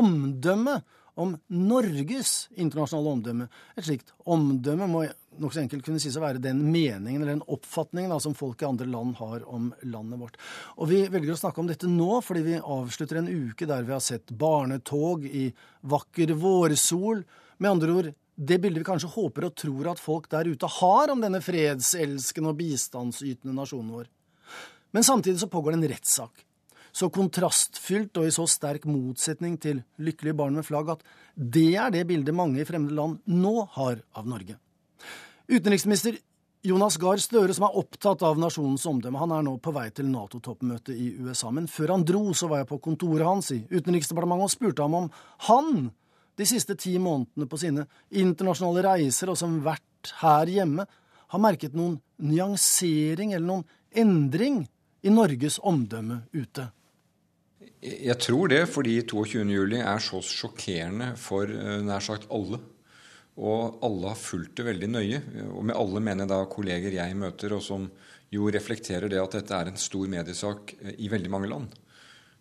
[0.00, 0.80] omdømme.
[1.16, 3.44] Om Norges internasjonale omdømme.
[3.72, 5.06] Et slikt omdømme må
[5.42, 8.68] nokså enkelt kunne sies å være den meningen eller den oppfatningen da, som folk i
[8.68, 10.38] andre land har om landet vårt.
[10.76, 13.94] Og Vi velger å snakke om dette nå fordi vi avslutter en uke der vi
[13.94, 15.48] har sett barnetog i
[15.86, 17.24] vakker vårsol.
[17.58, 21.12] Med andre ord det bildet vi kanskje håper og tror at folk der ute har
[21.12, 24.10] om denne fredselskende og bistandsytende nasjonen vår.
[24.92, 26.44] Men samtidig så pågår det en rettssak.
[26.96, 31.02] Så kontrastfylt og i så sterk motsetning til lykkelige barn med flagg at
[31.36, 34.56] det er det bildet mange i fremmede land nå har av Norge.
[35.46, 36.16] Utenriksminister
[36.66, 40.08] Jonas Gahr Støre, som er opptatt av nasjonens omdømme, han er nå på vei til
[40.10, 41.52] Nato-toppmøtet i USA.
[41.54, 44.96] Men før han dro, så var jeg på kontoret hans i Utenriksdepartementet og spurte ham
[44.98, 45.10] om
[45.46, 45.90] han
[46.36, 50.86] de siste ti månedene på sine internasjonale reiser og som vert her hjemme,
[51.26, 54.60] har merket noen nyansering eller noen endring
[55.06, 56.68] i Norges omdømme ute?
[57.82, 61.50] Jeg tror det, fordi 22.07 er så sjokkerende for
[61.86, 62.60] nær sagt alle.
[63.36, 65.18] Og alle har fulgt det veldig nøye.
[65.52, 67.90] Og med alle mener jeg da kolleger jeg møter, og som
[68.32, 71.74] jo reflekterer det at dette er en stor mediesak i veldig mange land.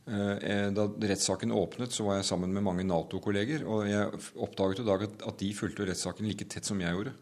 [0.05, 3.65] Da rettssaken åpnet, så var jeg sammen med mange Nato-kolleger.
[3.67, 7.15] Og jeg oppdaget i dag at de fulgte rettssaken like tett som jeg gjorde.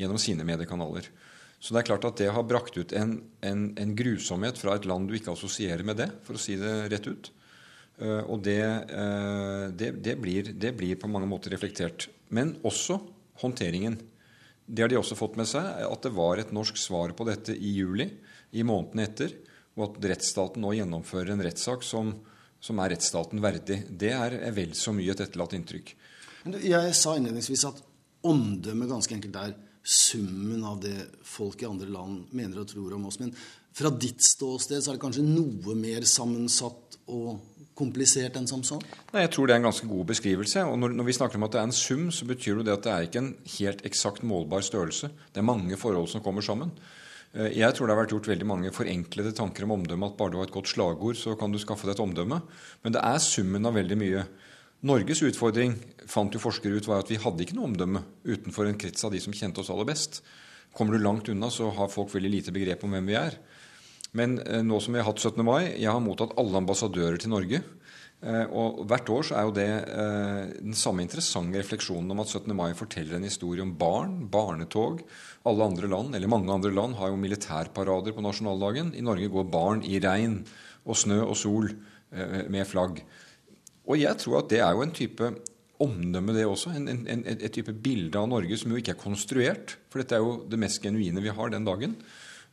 [0.00, 1.06] Gjennom sine mediekanaler.
[1.62, 3.14] Så det er klart at det har brakt ut en,
[3.46, 6.74] en, en grusomhet fra et land du ikke assosierer med det, for å si det
[6.92, 7.30] rett ut.
[8.26, 8.58] Og det,
[9.78, 12.08] det, det, blir, det blir på mange måter reflektert.
[12.34, 12.98] Men også
[13.42, 13.98] håndteringen.
[14.66, 17.54] Det har de også fått med seg, at det var et norsk svar på dette
[17.54, 18.08] i juli,
[18.54, 19.34] i måneden etter,
[19.74, 22.12] og at rettsstaten nå gjennomfører en rettssak som,
[22.62, 23.82] som er rettsstaten verdig.
[23.90, 25.94] Det er vel så mye et etterlatt inntrykk.
[26.64, 27.82] Jeg sa innledningsvis at
[28.24, 30.96] omdømmet ganske enkelt er summen av det
[31.28, 33.20] folk i andre land mener og tror om oss.
[33.20, 33.34] Men
[33.74, 37.36] fra ditt ståsted så er det kanskje noe mer sammensatt og
[37.78, 38.78] komplisert enn som så?
[39.12, 40.64] Nei, Jeg tror det er en ganske god beskrivelse.
[40.64, 42.84] og når, når, vi snakker om at det er en sum, så betyr det at
[42.84, 45.10] det er ikke en helt eksakt målbar størrelse.
[45.32, 46.70] Det er mange forhold som kommer sammen.
[47.34, 50.06] Jeg tror det har vært gjort veldig mange forenklede tanker om omdømme.
[50.06, 52.38] At bare du har et godt slagord, så kan du skaffe deg et omdømme.
[52.84, 54.22] Men det er summen av veldig mye.
[54.86, 55.74] Norges utfordring
[56.06, 59.14] fant jo forskere ut var at vi hadde ikke noe omdømme utenfor en krets av
[59.14, 60.20] de som kjente oss aller best.
[60.76, 63.38] Kommer du langt unna, så har folk veldig lite begrep om hvem vi er.
[64.14, 65.42] Men nå som vi har hatt 17.
[65.46, 67.60] mai Jeg har mottatt alle ambassadører til Norge.
[68.24, 69.66] Og hvert år så er jo det
[70.62, 72.54] den samme interessante refleksjonen om at 17.
[72.56, 75.02] mai forteller en historie om barn, barnetog.
[75.44, 78.94] Alle andre land, eller mange andre land, har jo militærparader på nasjonaldagen.
[78.96, 80.38] I Norge går barn i regn
[80.86, 81.68] og snø og sol
[82.14, 83.02] med flagg.
[83.84, 85.30] Og jeg tror at det er jo en type
[85.84, 86.72] omdømme, det også.
[86.78, 89.76] En, en, en, et type bilde av Norge som jo ikke er konstruert.
[89.92, 91.98] For dette er jo det mest genuine vi har den dagen.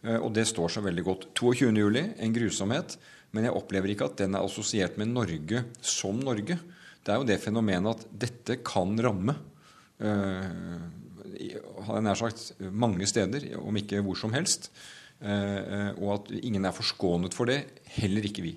[0.02, 1.26] Og det står seg veldig godt.
[1.38, 1.68] 22.
[1.78, 2.96] juli, en grusomhet.
[3.36, 6.58] Men jeg opplever ikke at den er assosiert med Norge som Norge.
[7.02, 9.36] Det er jo det fenomenet at dette kan ramme
[11.86, 14.72] hadde jeg nær sagt, mange steder, om ikke hvor som helst.
[15.22, 17.62] Uh, og at ingen er forskånet for det.
[17.98, 18.56] Heller ikke vi.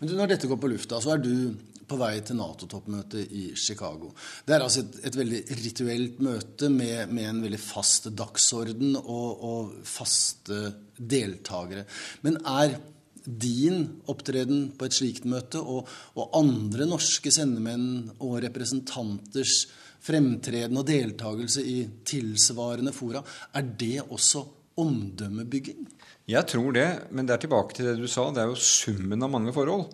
[0.00, 1.54] Men Når dette går på lufta, så er du
[1.92, 4.12] på vei til Nato-toppmøtet i Chicago.
[4.46, 9.44] Det er altså et, et veldig rituelt møte med, med, en veldig fast dagsorden og,
[9.52, 10.64] og faste
[10.96, 11.84] deltakere.
[12.24, 12.78] Men er
[13.22, 15.86] din opptreden på et slikt møte og,
[16.18, 19.66] og andre norske sendemenn og representanters
[20.02, 21.76] fremtreden og deltakelse i
[22.08, 23.22] tilsvarende fora,
[23.54, 24.42] er det også
[24.82, 25.84] omdømmebygging?
[26.30, 28.28] Jeg tror det, men det er tilbake til det du sa.
[28.34, 29.92] Det er jo summen av mange forhold.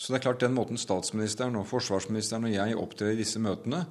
[0.00, 3.82] Så det er klart den måten statsministeren og forsvarsministeren og jeg opptrer i disse møtene,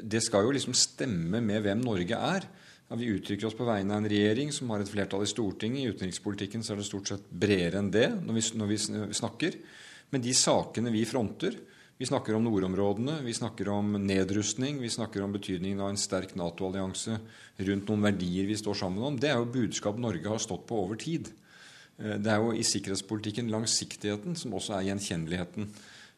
[0.00, 2.46] det skal jo liksom stemme med hvem Norge er.
[2.88, 5.82] Ja, vi uttrykker oss på vegne av en regjering som har et flertall i Stortinget.
[5.82, 8.78] I utenrikspolitikken så er det stort sett bredere enn det når vi, når vi
[9.18, 9.58] snakker.
[10.08, 11.58] Men de sakene vi fronter
[11.98, 16.36] Vi snakker om nordområdene, vi snakker om nedrustning, vi snakker om betydningen av en sterk
[16.38, 17.16] Nato-allianse
[17.66, 19.16] rundt noen verdier vi står sammen om.
[19.18, 21.26] Det er jo budskap Norge har stått på over tid.
[21.98, 25.68] Eh, det er jo i sikkerhetspolitikken langsiktigheten som også er gjenkjenneligheten.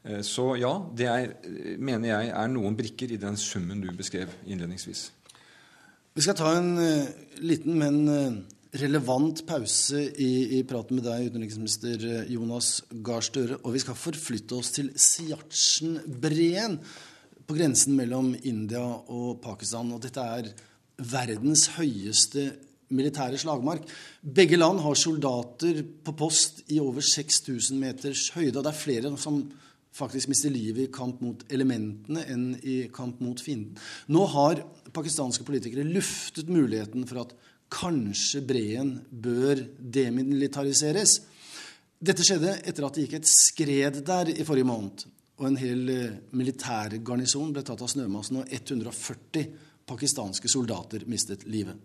[0.05, 1.35] Eh, så ja, det er,
[1.79, 5.11] mener jeg er noen brikker i den summen du beskrev innledningsvis.
[6.15, 6.75] Vi skal ta en
[7.39, 8.47] liten, men
[8.79, 13.59] relevant pause i, i, praten med deg, utenriksminister eh, Jonas Gahr Støre.
[13.65, 16.79] Og vi skal forflytte oss til Siachen-breen
[17.47, 19.91] på grensen mellom India og Pakistan.
[19.95, 20.53] Og dette er
[21.01, 22.51] verdens høyeste
[22.95, 23.87] militære slagmark.
[24.23, 28.59] Begge land har soldater på post i over 6000 meters høyde.
[28.59, 29.43] Og det er flere som
[29.95, 33.79] faktisk mister livet i kamp mot elementene enn i kamp mot fienden.
[34.11, 34.63] Nå har
[34.95, 37.35] pakistanske politikere luftet muligheten for at
[37.71, 41.21] kanskje breen bør demilitariseres.
[42.01, 45.05] Dette skjedde etter at det gikk et skred der i forrige måned.
[45.41, 49.47] Og en hel eh, militærgarnison ble tatt av snømassen, og 140
[49.89, 51.79] pakistanske soldater mistet livet.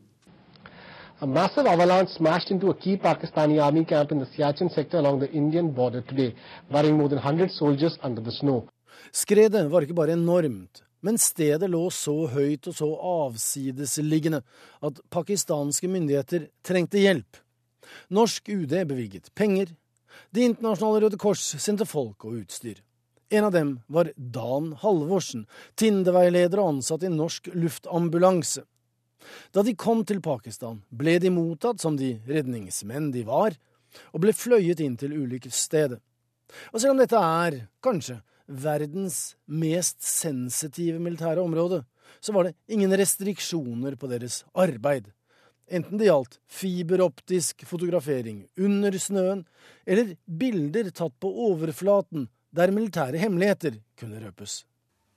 [1.22, 5.22] A massive avalanche smashed into a key Pakistani army camp in the Siachen sector along
[5.22, 6.36] the Indian border today,
[6.70, 8.68] burying more than 100 soldiers under the snow.
[9.14, 14.42] Skredet var ikke bare enormt, men stedet lå så høyt og så avsidesliggende
[14.84, 17.40] at pakistanske myndigheter trengte hjelp.
[18.12, 19.72] Norsk UD bevilget penger.
[20.36, 22.84] Det internasjonale Røde Kors sendte folk og utstyr.
[23.32, 25.48] En av dem var Dan Halvorsen,
[25.80, 28.68] Tindeveileder og ansatt i Norsk luftambulanse.
[29.54, 33.56] Da de kom til Pakistan, ble de mottatt som de redningsmenn de var,
[34.12, 36.00] og ble fløyet inn til ulykkesstedet.
[36.74, 41.82] Og selv om dette er, kanskje, verdens mest sensitive militære område,
[42.22, 45.10] så var det ingen restriksjoner på deres arbeid.
[45.66, 49.42] Enten det gjaldt fiberoptisk fotografering under snøen,
[49.86, 54.64] eller bilder tatt på overflaten der militære hemmeligheter kunne røpes.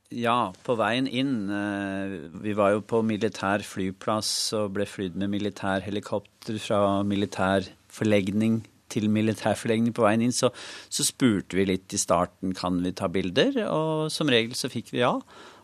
[0.09, 1.51] Ja, på veien inn.
[1.53, 8.63] Eh, vi var jo på militær flyplass og ble flydd med militærhelikopter fra militær forlegning
[8.89, 10.33] til militær forlegning på veien inn.
[10.33, 10.49] Så,
[10.89, 14.93] så, spurte vi litt i starten kan vi ta bilder, og som regel så fikk
[14.95, 15.13] vi ja.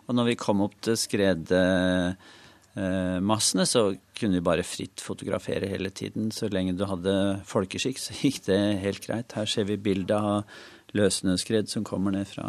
[0.04, 6.28] Og når vi kom opp til skredmassene, så kunne vi bare fritt fotografere hele tiden.
[6.36, 9.32] Så lenge du hadde folkeskikk, så gikk det helt greit.
[9.32, 10.44] Her ser vi bilde av
[10.94, 12.48] løssnøskred som kommer ned fra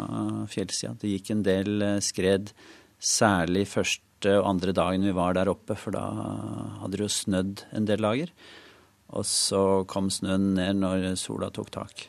[0.50, 0.94] fjellsida.
[1.00, 2.52] Det gikk en del eh, skred,
[2.96, 6.04] særlig første og andre dagen vi var der oppe, for da
[6.80, 8.30] hadde det jo snødd en del dager.
[9.14, 12.06] Og så kom snøen ned når sola tok tak.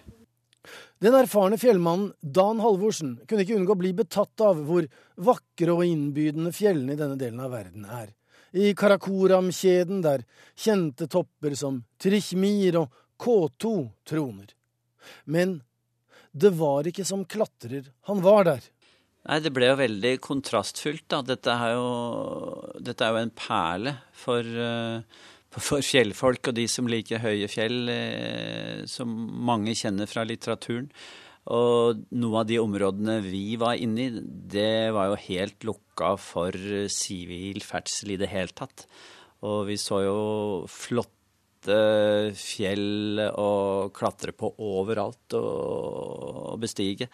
[1.03, 4.87] Den erfarne fjellmannen Dan Halvorsen kunne ikke unngå å bli betatt av hvor
[5.27, 8.15] vakre og innbydende fjellene i denne delen av verden er.
[8.57, 10.23] I Karakoram-kjeden, der
[10.57, 13.73] kjente topper som Trichmir og K2
[14.07, 14.49] troner.
[15.25, 15.59] Men
[16.43, 18.65] det var ikke som klatrer han var der.
[19.27, 21.19] Nei, det ble jo veldig kontrastfylt, da.
[21.25, 21.87] Dette er jo,
[22.79, 25.01] dette er jo en perle for, uh,
[25.51, 29.11] for, fjellfolk og de som liker høye fjell, uh, som
[29.49, 30.87] mange kjenner fra litteraturen.
[31.57, 34.23] Og noen av de områdene vi var inne i,
[34.55, 36.55] det var jo helt lukka for
[36.91, 38.87] sivil ferdsel i det hele tatt.
[39.47, 40.17] Og vi så jo
[40.71, 41.16] flott
[41.65, 43.49] fjell å
[43.95, 47.09] klatre på overalt og bestige.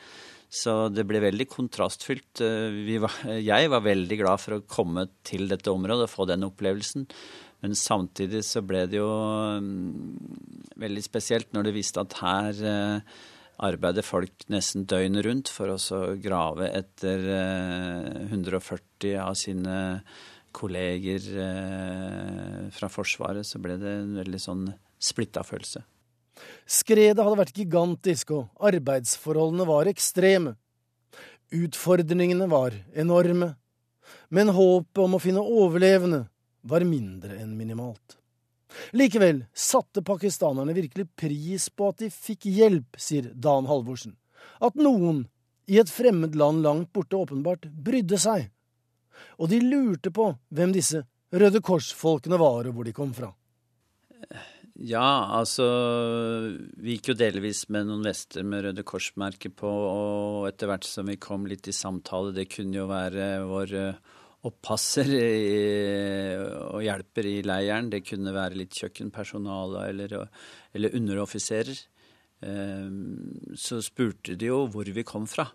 [0.53, 2.43] Så det ble veldig kontrastfylt.
[2.43, 7.07] Var, jeg var veldig glad for å komme til dette området og få den opplevelsen.
[7.63, 13.21] Men samtidig så ble det jo mm, veldig spesielt når du visste at her eh,
[13.63, 17.23] arbeider folk nesten døgnet rundt for å grave etter
[18.27, 19.77] 140 eh, av sine
[20.53, 24.67] kolleger eh, fra Forsvaret, så ble det en veldig sånn
[25.03, 25.83] splitta følelse.
[26.65, 30.55] Skredet hadde vært gigantisk, og arbeidsforholdene var ekstreme.
[31.53, 33.53] Utfordringene var enorme,
[34.33, 36.23] men håpet om å finne overlevende
[36.63, 38.17] var mindre enn minimalt.
[38.97, 44.15] Likevel satte pakistanerne virkelig pris på at de fikk hjelp, sier Dan Halvorsen.
[44.63, 45.27] At noen
[45.69, 48.49] i et fremmed land langt borte åpenbart brydde seg
[49.39, 51.03] og de lurte på hvem disse
[51.33, 53.31] Røde Kors-folkene var, og hvor de kom fra.
[54.73, 55.65] Ja, altså
[56.81, 61.09] Vi gikk jo delvis med noen vester med Røde Kors-merke på, og etter hvert som
[61.09, 63.77] vi kom litt i samtale, det kunne jo være vår
[64.43, 65.07] oppasser
[66.67, 67.89] og hjelper i leiren.
[67.93, 70.15] Det kunne være litt kjøkkenpersonale eller,
[70.75, 71.79] eller underoffiserer.
[72.43, 75.47] Ehm, så spurte de jo hvor vi kom fra.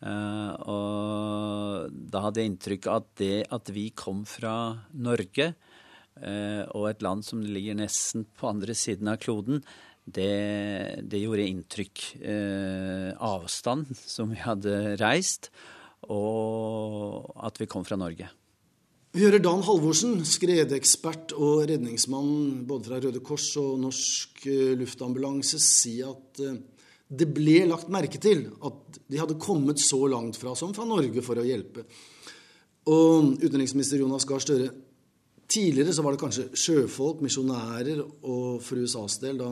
[0.00, 4.54] Uh, og da hadde jeg inntrykk av at det at vi kom fra
[4.96, 5.50] Norge,
[6.24, 9.60] uh, og et land som ligger nesten på andre siden av kloden,
[10.10, 12.04] det, det gjorde inntrykk.
[12.16, 15.50] Uh, avstand som vi hadde reist,
[16.08, 18.30] og at vi kom fra Norge.
[19.12, 24.44] Vi hører Dan Halvorsen, skredekspert og redningsmann både fra Røde Kors og Norsk
[24.80, 26.40] Luftambulanse, si at
[27.10, 31.24] det ble lagt merke til at de hadde kommet så langt fra som fra Norge
[31.26, 31.84] for å hjelpe.
[32.90, 34.70] Og utenriksminister Jonas Gahr Støre
[35.50, 39.48] Tidligere så var det kanskje sjøfolk, misjonærer og for USAs del da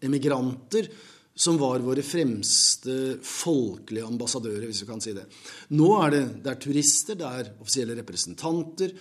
[0.00, 0.88] emigranter
[1.32, 5.26] som var våre fremste folkelige ambassadører, hvis vi kan si det.
[5.76, 8.92] Nå er det, det er turister, det er offisielle representanter,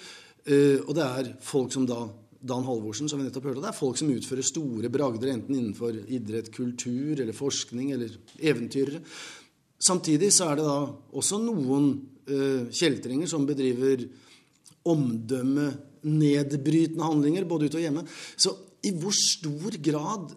[0.43, 2.01] eh, og det er folk som da
[2.42, 3.62] Dan Halvorsen, som vi nettopp hørte.
[3.62, 8.10] Det er folk som utfører store bragder, enten innenfor idrett, kultur eller forskning eller
[8.42, 9.00] eventyrere.
[9.82, 10.80] Samtidig så er det da
[11.18, 13.98] også noen uh, kjeltringer som bedriver
[14.89, 18.04] omdømmenedbrytende handlinger, både ute og hjemme.
[18.36, 18.50] Så
[18.86, 20.32] i hvor stor grad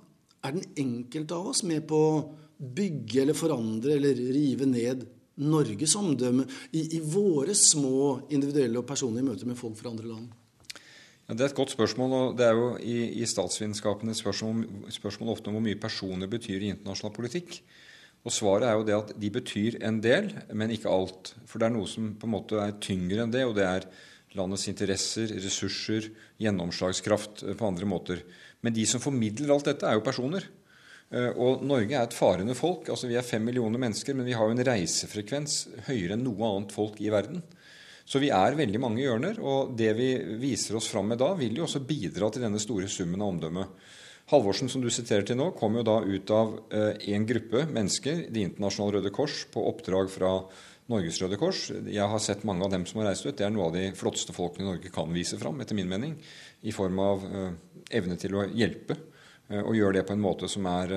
[0.45, 2.25] er den enkelte av oss med på å
[2.55, 5.07] bygge eller forandre eller rive ned
[5.45, 6.45] Norges omdømme
[6.77, 10.29] i, i våre små individuelle og personlige møter med folk fra andre land?
[11.25, 12.13] Ja, det er et godt spørsmål.
[12.13, 16.61] og Det er jo i, i statsvitenskapene spørsmål, spørsmål, ofte om hvor mye personer betyr
[16.61, 17.63] i internasjonal politikk.
[18.25, 21.35] Og Svaret er jo det at de betyr en del, men ikke alt.
[21.49, 23.89] For det er noe som på en måte er tyngre enn det, og det er
[24.37, 26.11] landets interesser, ressurser,
[26.43, 28.21] gjennomslagskraft eh, på andre måter.
[28.65, 30.49] Men de som formidler alt dette, er jo personer.
[31.13, 32.89] Eh, og Norge er et farende folk.
[32.89, 36.49] altså Vi er fem millioner mennesker, men vi har jo en reisefrekvens høyere enn noe
[36.49, 37.45] annet folk i verden.
[38.05, 40.09] Så vi er veldig mange hjørner, og det vi
[40.41, 43.65] viser oss fram med da, vil jo også bidra til denne store summen av omdømme.
[44.33, 48.27] Halvorsen, som du siterer til nå, kom jo da ut av eh, en gruppe mennesker,
[48.33, 50.35] Det internasjonale Røde Kors, på oppdrag fra
[50.93, 51.67] Norges Røde Kors.
[51.73, 53.37] Jeg har sett mange av dem som har reist ut.
[53.37, 56.17] Det er noe av de flotteste folkene Norge kan vise fram, etter min mening,
[56.65, 57.51] i form av eh,
[58.01, 58.97] evne til å hjelpe.
[59.49, 60.93] Eh, og gjøre det på en måte som er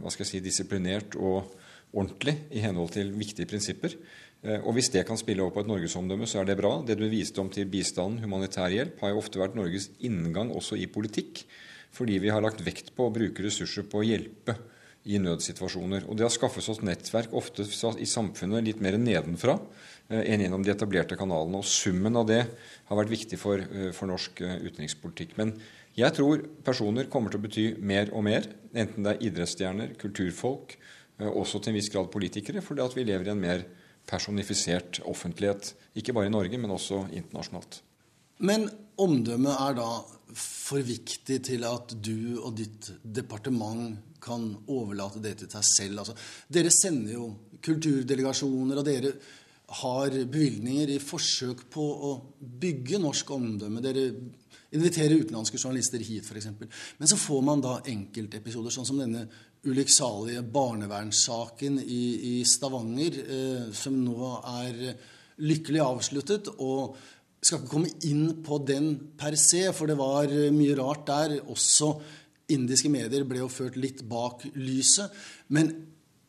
[0.00, 1.56] hva skal jeg si, disiplinert og
[1.92, 3.96] ordentlig i henhold til viktige prinsipper.
[4.44, 6.78] Eh, og Hvis det kan spille over på et norgesomdømme, så er det bra.
[6.86, 10.78] Det du viste om til bistand, humanitær hjelp, har jo ofte vært Norges inngang også
[10.78, 11.44] i politikk.
[11.90, 14.54] Fordi vi har lagt vekt på å bruke ressurser på å hjelpe
[15.08, 16.04] i nødsituasjoner.
[16.06, 20.62] Og det har skaffet oss nettverk ofte i samfunnet litt mer nedenfra eh, enn gjennom
[20.62, 21.58] de etablerte kanalene.
[21.58, 25.34] Og summen av det har vært viktig for, eh, for norsk utenrikspolitikk.
[25.40, 25.56] Men
[25.98, 30.76] jeg tror personer kommer til å bety mer og mer, enten det er idrettsstjerner, kulturfolk,
[31.18, 33.64] også til en viss grad politikere, fordi at vi lever i en mer
[34.08, 35.74] personifisert offentlighet.
[35.98, 37.82] Ikke bare i Norge, men også internasjonalt.
[38.38, 39.88] Men omdømmet er da
[40.36, 46.02] for viktig til at du og ditt departement kan overlate det til deg selv.
[46.02, 46.14] Altså,
[46.52, 47.28] dere sender jo
[47.64, 49.12] kulturdelegasjoner, og dere
[49.82, 53.82] har bevilgninger i forsøk på å bygge norsk omdømme.
[53.84, 54.06] Dere
[54.76, 56.48] inviterer utenlandske journalister hit, f.eks.
[56.98, 59.26] Men så får man da enkeltepisoder, sånn som denne
[59.68, 62.02] ulykksalige barnevernssaken i,
[62.32, 64.32] i Stavanger, eh, som nå
[64.64, 64.82] er
[65.38, 66.50] lykkelig avsluttet.
[66.58, 66.96] og
[67.38, 68.88] skal ikke komme inn på den
[69.18, 71.36] per se, for det var mye rart der.
[71.46, 71.92] Også
[72.50, 75.14] indiske medier ble jo ført litt bak lyset.
[75.54, 75.70] Men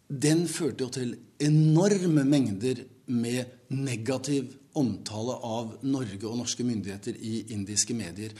[0.09, 7.45] den førte jo til enorme mengder med negativ omtale av Norge og norske myndigheter i
[7.55, 8.35] indiske medier.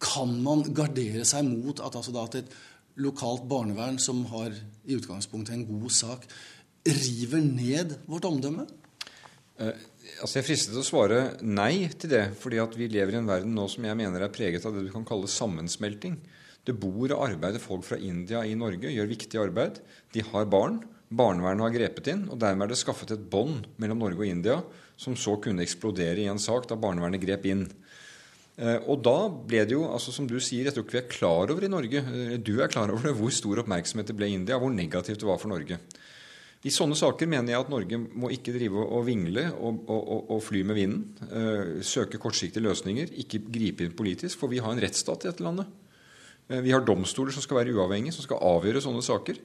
[0.00, 2.58] Kan man gardere seg mot at, altså da, at et
[3.00, 6.26] lokalt barnevern som har i utgangspunktet en god sak,
[6.86, 8.66] river ned vårt omdømme?
[9.60, 9.80] Eh,
[10.22, 13.28] altså jeg fristet til å svare nei til det, fordi at vi lever i en
[13.28, 16.16] verden nå som jeg mener er preget av det du kan kalle sammensmelting.
[16.64, 19.80] Det bor og arbeider folk fra India i Norge, gjør viktig arbeid.
[20.12, 20.82] De har barn.
[21.10, 24.60] Barnevernet har grepet inn, og dermed er det skaffet et bånd mellom Norge og India
[25.00, 27.64] som så kunne eksplodere i en sak da barnevernet grep inn.
[28.60, 31.12] Eh, og da ble det jo, altså som du sier, jeg tror ikke vi er
[31.14, 34.28] klar over i Norge, eh, du er klar over det, hvor stor oppmerksomhet det ble
[34.28, 35.80] i India, hvor negativt det var for Norge.
[36.60, 40.42] I sånne saker mener jeg at Norge må ikke drive og vingle og, og, og
[40.44, 41.06] fly med vinden.
[41.30, 45.46] Uh, søke kortsiktige løsninger, ikke gripe inn politisk, for vi har en rettsstat i dette
[45.46, 45.70] landet.
[46.50, 49.40] Vi har domstoler som skal være uavhengige, som skal avgjøre sånne saker.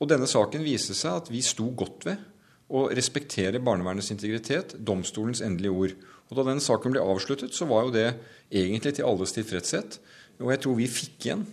[0.00, 2.18] Og denne saken viste seg at vi sto godt ved
[2.70, 5.96] å respektere barnevernets integritet, domstolens endelige ord.
[6.30, 8.06] Og Da den saken ble avsluttet, så var jo det
[8.50, 9.98] egentlig til alles tilfredshet.
[10.40, 11.44] Og jeg tror vi fikk igjen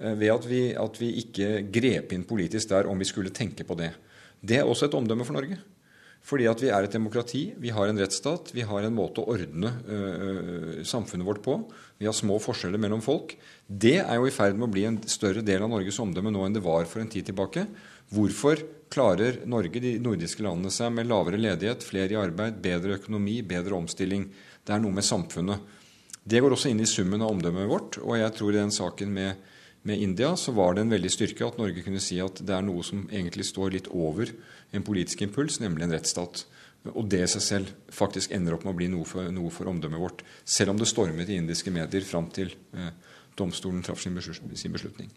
[0.00, 3.76] ved at vi, at vi ikke grep inn politisk der om vi skulle tenke på
[3.76, 3.90] det.
[4.40, 5.58] Det er også et omdømme for Norge.
[6.24, 9.32] Fordi at vi er et demokrati, vi har en rettsstat, vi har en måte å
[9.32, 11.54] ordne ø, samfunnet vårt på.
[12.00, 13.32] Vi har små forskjeller mellom folk.
[13.64, 16.44] Det er jo i ferd med å bli en større del av Norges omdømme nå
[16.44, 17.64] enn det var for en tid tilbake.
[18.10, 23.38] Hvorfor klarer Norge, de nordiske landene, seg med lavere ledighet, flere i arbeid, bedre økonomi,
[23.46, 24.26] bedre omstilling?
[24.66, 25.78] Det er noe med samfunnet.
[26.20, 29.14] Det går også inn i summen av omdømmet vårt, og jeg tror i den saken
[29.14, 29.48] med
[29.82, 32.64] med India, så var det en veldig styrke at Norge kunne si at det er
[32.64, 34.32] noe som egentlig står litt over
[34.76, 36.44] en politisk impuls, nemlig en rettsstat.
[36.92, 39.68] Og det i seg selv faktisk ender opp med å bli noe for, noe for
[39.72, 40.24] omdømmet vårt.
[40.44, 42.92] Selv om det stormet i indiske medier fram til eh,
[43.36, 45.08] domstolen traff sin beslutning.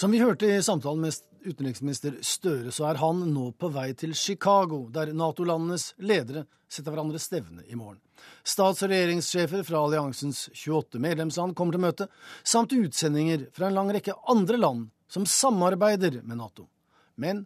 [0.00, 1.12] Som vi hørte i samtalen med
[1.44, 7.20] utenriksminister Støre, så er han nå på vei til Chicago, der Nato-landenes ledere setter hverandre
[7.20, 7.98] stevne i morgen.
[8.40, 12.08] Stats- og regjeringssjefer fra alliansens 28 medlemsland kommer til møte,
[12.40, 16.70] samt utsendinger fra en lang rekke andre land som samarbeider med Nato.
[17.20, 17.44] Men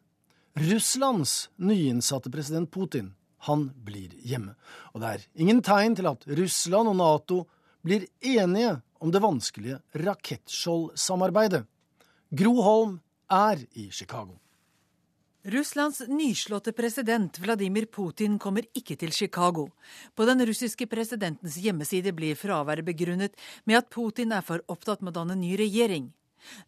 [0.55, 3.17] Russlands nyinnsatte president Putin,
[3.51, 4.55] han blir hjemme.
[4.95, 7.45] Og det er ingen tegn til at Russland og Nato
[7.83, 11.67] blir enige om det vanskelige rakettskjoldsamarbeidet.
[12.31, 13.01] Gro Holm
[13.31, 14.39] er i Chicago.
[15.45, 19.69] Russlands nyslåtte president Vladimir Putin kommer ikke til Chicago.
[20.17, 23.37] På den russiske presidentens hjemmeside blir fraværet begrunnet
[23.69, 26.09] med at Putin er for opptatt med å danne ny regjering.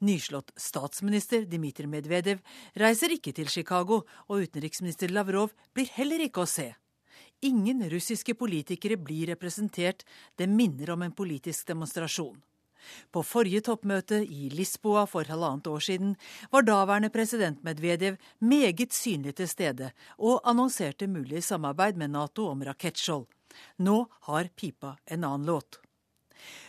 [0.04, 2.42] Nyslått statsminister Dmitrij Medvedev
[2.76, 6.74] reiser ikke til Chicago, og utenriksminister Lavrov blir heller ikke å se.
[7.48, 10.04] Ingen russiske politikere blir representert,
[10.36, 12.36] det minner om en politisk demonstrasjon.
[13.12, 16.14] På forrige toppmøte i Lisboa for halvannet år siden
[16.50, 22.62] var daværende president Medvedev meget synlig til stede og annonserte mulig samarbeid med Nato om
[22.62, 23.26] rakettskjold.
[23.78, 25.80] Nå har pipa en annen låt.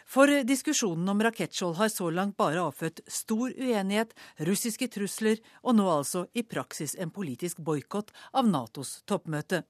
[0.08, 4.14] For diskusjonen om rakettskjold har så langt bare avfødt stor uenighet,
[4.47, 9.66] russiske trusler og nå altså i praksis en politisk boikott av Natos toppmøte.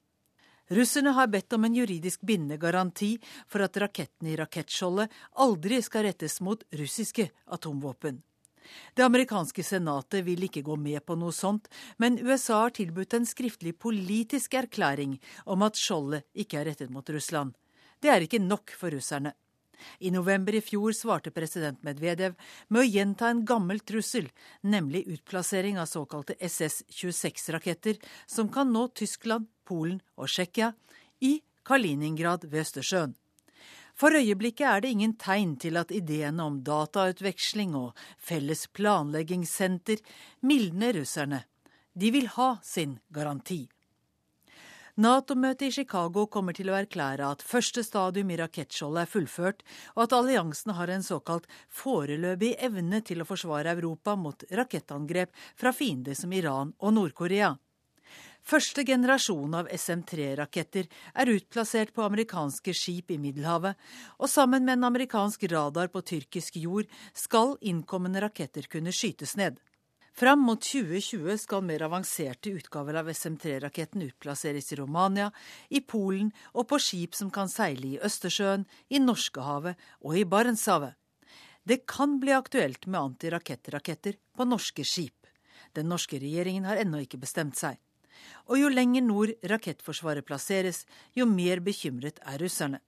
[0.68, 3.14] Russerne har bedt om en juridisk bindende garanti
[3.48, 8.20] for at rakettene i rakettskjoldet aldri skal rettes mot russiske atomvåpen.
[8.94, 11.70] Det amerikanske senatet vil ikke gå med på noe sånt,
[12.04, 15.16] men USA har tilbudt en skriftlig politisk erklæring
[15.46, 17.56] om at skjoldet ikke er rettet mot Russland.
[18.04, 19.32] Det er ikke nok for russerne.
[20.00, 22.36] I november i fjor svarte president Medvedev
[22.68, 24.30] med å gjenta en gammel trussel,
[24.62, 30.74] nemlig utplassering av såkalte SS-26-raketter som kan nå Tyskland, Polen og Tsjekkia,
[31.20, 33.16] i Kaliningrad ved Østersjøen.
[33.98, 40.04] For øyeblikket er det ingen tegn til at ideene om datautveksling og felles planleggingssenter
[40.46, 41.42] mildner russerne.
[41.98, 43.64] De vil ha sin garanti.
[44.98, 49.60] Nato-møtet i Chicago kommer til å erklære at første stadium i rakettskjoldet er fullført,
[49.94, 55.70] og at alliansen har en såkalt foreløpig evne til å forsvare Europa mot rakettangrep fra
[55.70, 57.52] fiender som Iran og Nord-Korea.
[58.42, 63.78] Første generasjon av SM-3-raketter er utplassert på amerikanske skip i Middelhavet,
[64.18, 69.62] og sammen med en amerikansk radar på tyrkisk jord skal innkommende raketter kunne skytes ned.
[70.18, 75.28] Fram mot 2020 skal mer avanserte utgaver av SM-3-raketten utplasseres i Romania,
[75.70, 80.98] i Polen og på skip som kan seile i Østersjøen, i Norskehavet og i Barentshavet.
[81.62, 85.30] Det kan bli aktuelt med antirakettraketter på norske skip.
[85.78, 87.78] Den norske regjeringen har ennå ikke bestemt seg.
[88.50, 92.82] Og jo lenger nord rakettforsvaret plasseres, jo mer bekymret er russerne.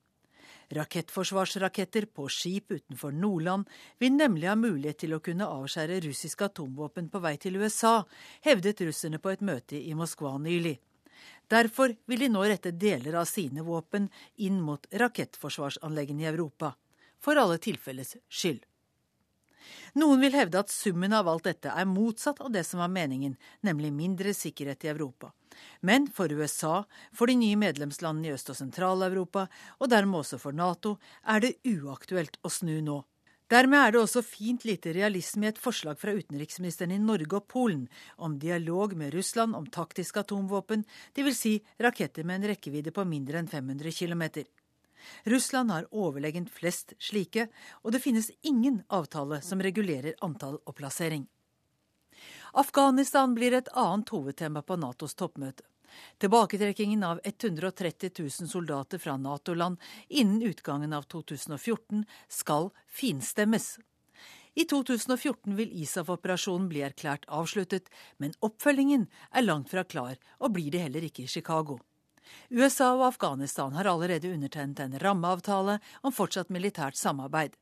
[0.70, 7.10] Rakettforsvarsraketter på skip utenfor Nordland vil nemlig ha mulighet til å kunne avskjære russiske atomvåpen
[7.10, 8.04] på vei til USA,
[8.46, 10.76] hevdet russerne på et møte i Moskva nylig.
[11.50, 14.12] Derfor vil de nå rette deler av sine våpen
[14.46, 16.76] inn mot rakettforsvarsanleggene i Europa.
[17.20, 18.69] For alle tilfelles skyld.
[20.00, 23.38] Noen vil hevde at summen av alt dette er motsatt av det som var meningen,
[23.62, 25.32] nemlig mindre sikkerhet i Europa.
[25.82, 26.84] Men for USA,
[27.14, 29.48] for de nye medlemslandene i Øst- og Sentral-Europa,
[29.80, 30.98] og dermed også for Nato,
[31.28, 33.02] er det uaktuelt å snu nå.
[33.50, 37.48] Dermed er det også fint lite realisme i et forslag fra utenriksministeren i Norge og
[37.50, 37.88] Polen
[38.22, 40.84] om dialog med Russland om taktiske atomvåpen,
[41.18, 41.40] dvs.
[41.40, 44.46] Si raketter med en rekkevidde på mindre enn 500 km.
[45.24, 47.48] Russland har overlegent flest slike,
[47.84, 51.28] og det finnes ingen avtale som regulerer antall og plassering.
[52.54, 55.64] Afghanistan blir et annet hovedtema på Natos toppmøte.
[56.22, 59.78] Tilbaketrekkingen av 130 000 soldater fra Nato-land
[60.08, 63.80] innen utgangen av 2014 skal finstemmes.
[64.54, 70.74] I 2014 vil ISAF-operasjonen bli erklært avsluttet, men oppfølgingen er langt fra klar, og blir
[70.74, 71.80] det heller ikke i Chicago.
[72.50, 77.56] USA og Afghanistan har allerede undertegnet en rammeavtale om fortsatt militært samarbeid.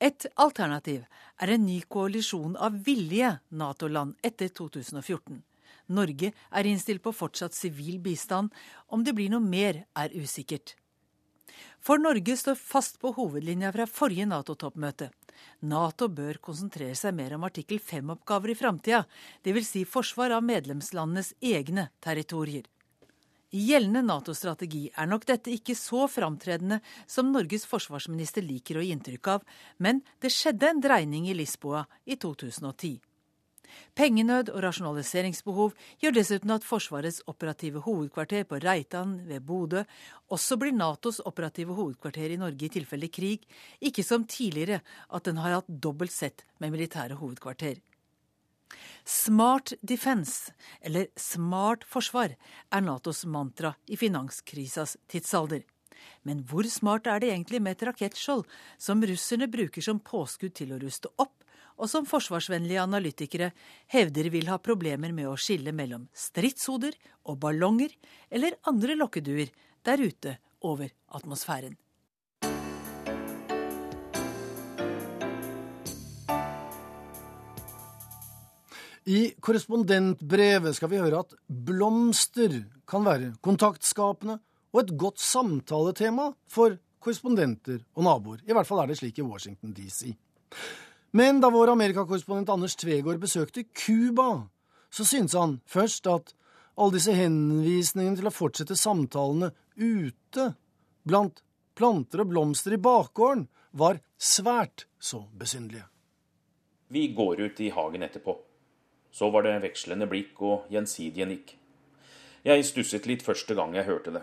[0.00, 1.04] Et alternativ
[1.40, 5.40] er en ny koalisjon av villige Nato-land etter 2014.
[5.88, 8.50] Norge er innstilt på fortsatt sivil bistand.
[8.92, 10.74] Om det blir noe mer, er usikkert.
[11.80, 15.10] For Norge står fast på hovedlinja fra forrige Nato-toppmøte.
[15.68, 19.04] Nato bør konsentrere seg mer om artikkel 5-oppgaver i framtida,
[19.46, 19.68] dvs.
[19.70, 22.66] Si forsvar av medlemslandenes egne territorier.
[23.54, 28.90] I gjeldende Nato-strategi er nok dette ikke så framtredende som Norges forsvarsminister liker å gi
[28.94, 29.44] inntrykk av,
[29.78, 32.98] men det skjedde en dreining i Lisboa i 2010.
[33.96, 39.82] Pengenød og rasjonaliseringsbehov gjør dessuten at Forsvarets operative hovedkvarter på Reitan ved Bodø
[40.32, 43.46] også blir Natos operative hovedkvarter i Norge i tilfelle krig,
[43.80, 47.78] ikke som tidligere at den har hatt dobbelt sett med militære hovedkvarter.
[49.04, 52.34] Smart defense, eller smart forsvar,
[52.70, 55.62] er Natos mantra i finanskrisas tidsalder.
[56.22, 58.44] Men hvor smart er det egentlig med et rakettskjold
[58.78, 61.34] som russerne bruker som påskudd til å ruste opp,
[61.76, 63.50] og som forsvarsvennlige analytikere
[63.92, 66.96] hevder vil ha problemer med å skille mellom stridshoder
[67.28, 67.92] og ballonger
[68.32, 69.52] eller andre lokkeduer
[69.84, 70.88] der ute over
[71.18, 71.76] atmosfæren.
[79.06, 82.56] I korrespondentbrevet skal vi høre at blomster
[82.90, 84.40] kan være kontaktskapende
[84.74, 88.40] og et godt samtaletema for korrespondenter og naboer.
[88.42, 90.10] I hvert fall er det slik i Washington DC.
[91.14, 94.48] Men da vår amerikakorrespondent Anders Tvegård besøkte Cuba,
[94.90, 96.34] så syntes han først at
[96.76, 100.48] alle disse henvisningene til å fortsette samtalene ute,
[101.06, 101.44] blant
[101.78, 105.86] planter og blomster i bakgården, var svært så besynderlige.
[106.90, 108.34] Vi går ut i hagen etterpå.
[109.16, 111.54] Så var det vekslende blikk og gjensidige nikk.
[112.44, 114.22] Jeg stusset litt første gang jeg hørte det.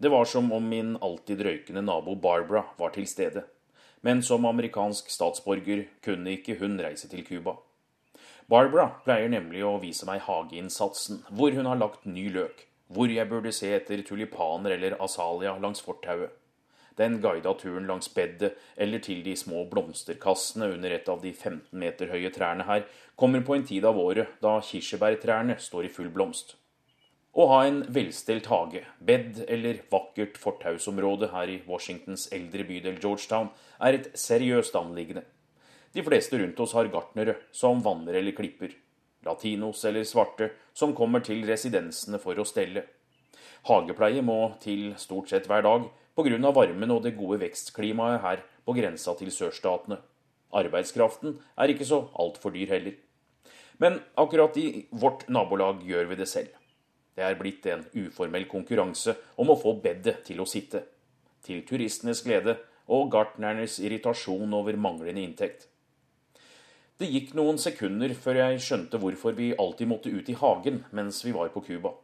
[0.00, 3.44] Det var som om min alltid røykende nabo Barbara var til stede.
[4.00, 7.58] Men som amerikansk statsborger kunne ikke hun reise til Cuba.
[8.50, 13.28] Barbara pleier nemlig å vise meg hageinnsatsen, hvor hun har lagt ny løk, hvor jeg
[13.30, 16.32] burde se etter tulipaner eller asalia langs fortauet.
[16.96, 21.78] Den guida turen langs bedet eller til de små blomsterkassene under et av de 15
[21.78, 22.84] meter høye trærne her
[23.16, 26.56] kommer på en tid av året da kirsebærtrærne står i full blomst.
[27.32, 33.48] Å ha en velstelt hage, bed eller vakkert fortausområde her i Washingtons eldre bydel Georgetown
[33.80, 35.24] er et seriøst anliggende.
[35.96, 38.74] De fleste rundt oss har gartnere som vanner eller klipper.
[39.24, 42.84] Latinos eller svarte som kommer til residensene for å stelle.
[43.68, 46.52] Hagepleie må til stort sett hver dag, pga.
[46.52, 49.98] varmen og det gode vekstklimaet her på grensa til sørstatene.
[50.52, 52.94] Arbeidskraften er ikke så altfor dyr heller.
[53.78, 56.52] Men akkurat i vårt nabolag gjør vi det selv.
[57.16, 60.84] Det er blitt en uformell konkurranse om å få bedet til å sitte.
[61.42, 62.56] Til turistenes glede
[62.92, 65.66] og gartnernes irritasjon over manglende inntekt.
[67.00, 71.24] Det gikk noen sekunder før jeg skjønte hvorfor vi alltid måtte ut i hagen mens
[71.24, 71.96] vi var på Cuba.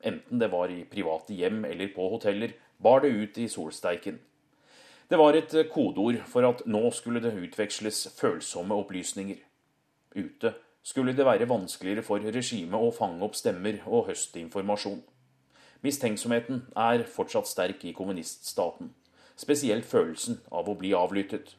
[0.00, 4.18] Enten det var i private hjem eller på hoteller, bar det ut i solsteiken.
[5.10, 9.40] Det var et kodeord for at nå skulle det utveksles følsomme opplysninger.
[10.14, 15.02] Ute skulle det være vanskeligere for regimet å fange opp stemmer og høste informasjon.
[15.82, 18.92] Mistenksomheten er fortsatt sterk i kommuniststaten,
[19.36, 21.54] spesielt følelsen av å bli avlyttet.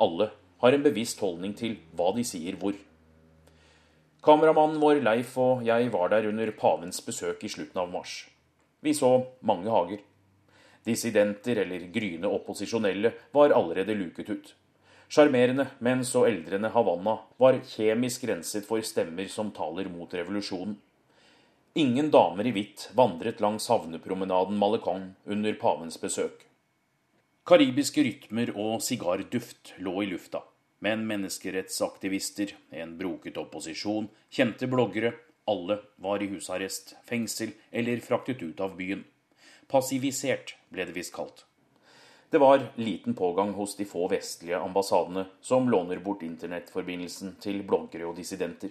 [0.00, 0.30] Alle
[0.62, 2.76] har en bevisst holdning til hva de sier hvor.
[4.22, 8.22] Kameramannen vår Leif og jeg var der under pavens besøk i slutten av mars.
[8.82, 9.10] Vi så
[9.42, 10.02] mange hager.
[10.84, 14.54] Dissidenter eller gryende opposisjonelle var allerede luket ut.
[15.08, 20.78] Sjarmerende, men så eldrende Havanna var kjemisk renset for stemmer som taler mot revolusjonen.
[21.74, 26.46] Ingen damer i hvitt vandret langs havnepromenaden Malecon under pavens besøk.
[27.48, 30.42] Karibiske rytmer og sigarduft lå i lufta,
[30.84, 35.14] men menneskerettsaktivister, en broket opposisjon, kjente bloggere,
[35.48, 39.02] alle var i husarrest, fengsel eller fraktet ut av byen.
[39.72, 41.46] Passivisert, ble det visst kalt.
[42.32, 48.06] Det var liten pågang hos de få vestlige ambassadene som låner bort internettforbindelsen til bloggere
[48.08, 48.70] og dissidenter.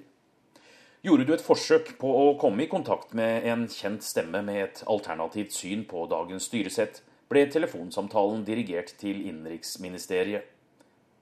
[1.01, 4.83] Gjorde du et forsøk på å komme i kontakt med en kjent stemme med et
[4.85, 10.45] alternativt syn på dagens styresett, ble telefonsamtalen dirigert til Innenriksministeriet.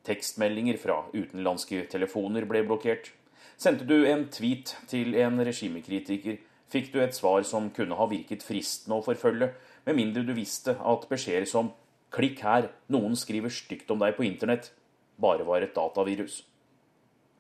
[0.03, 3.13] Tekstmeldinger fra utenlandske telefoner ble blokkert.
[3.59, 6.39] Sendte du en tweet til en regimekritiker,
[6.71, 9.51] fikk du et svar som kunne ha virket fristende å forfølge,
[9.85, 11.71] med mindre du visste at beskjeder som
[12.11, 14.71] 'klikk her, noen skriver stygt om deg på internett',
[15.19, 16.43] bare var et datavirus.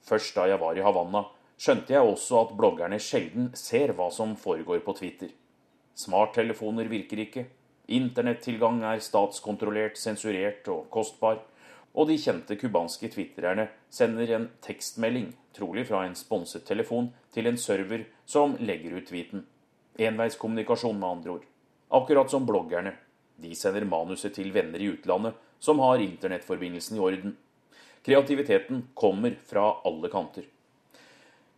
[0.03, 1.25] Først da jeg var i Havanna,
[1.59, 5.29] skjønte jeg også at bloggerne sjelden ser hva som foregår på Twitter.
[5.95, 7.45] Smarttelefoner virker ikke,
[7.87, 11.41] internettilgang er statskontrollert, sensurert og kostbar,
[11.93, 17.57] og de kjente cubanske twitrerne sender en tekstmelding, trolig fra en sponset telefon, til en
[17.57, 19.45] server som legger ut tweeten.
[19.99, 21.47] Enveiskommunikasjon, med andre ord.
[21.89, 22.93] Akkurat som bloggerne.
[23.35, 27.37] De sender manuset til venner i utlandet som har internettforbindelsen i orden.
[28.05, 30.43] Kreativiteten kommer fra alle kanter.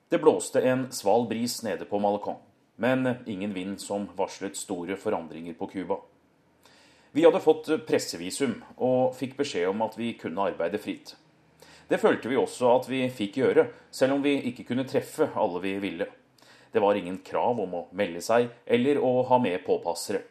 [0.09, 2.39] Det blåste en sval bris nede på Malecon,
[2.75, 5.99] men ingen vind som varslet store forandringer på Cuba.
[7.11, 11.15] Vi hadde fått pressevisum og fikk beskjed om at vi kunne arbeide fritt.
[11.87, 15.59] Det følte vi også at vi fikk gjøre, selv om vi ikke kunne treffe alle
[15.59, 16.07] vi ville.
[16.71, 20.23] Det var ingen krav om å melde seg eller å ha med påpassere.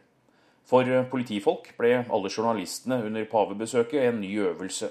[0.70, 4.90] For politifolk ble alle journalistene under pavebesøket en ny øvelse.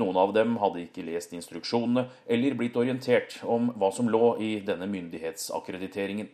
[0.00, 4.54] Noen av dem hadde ikke lest instruksjonene eller blitt orientert om hva som lå i
[4.64, 6.30] denne myndighetsakkrediteringen.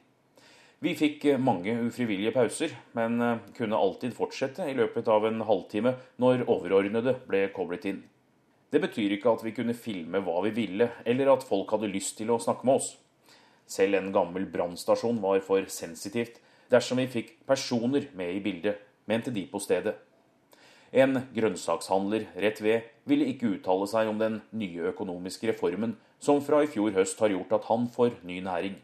[0.79, 3.19] Vi fikk mange ufrivillige pauser, men
[3.57, 8.05] kunne alltid fortsette i løpet av en halvtime når overordnede ble koblet inn.
[8.71, 12.21] Det betyr ikke at vi kunne filme hva vi ville, eller at folk hadde lyst
[12.21, 12.93] til å snakke med oss.
[13.69, 16.41] Selv en gammel brannstasjon var for sensitivt
[16.73, 19.95] dersom vi fikk personer med i bildet, mente de på stedet.
[20.93, 26.63] En grønnsakshandler rett ved ville ikke uttale seg om den nye økonomiske reformen som fra
[26.65, 28.79] i fjor høst har gjort at han får ny næring.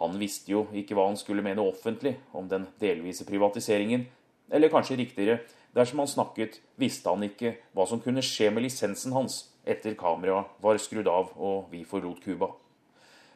[0.00, 4.04] Han visste jo ikke hva han skulle mene offentlig om den delvise privatiseringen,
[4.52, 5.38] eller kanskje riktigere,
[5.74, 10.60] dersom han snakket, visste han ikke hva som kunne skje med lisensen hans etter kameraet
[10.60, 12.50] var skrudd av og vi forlot Cuba.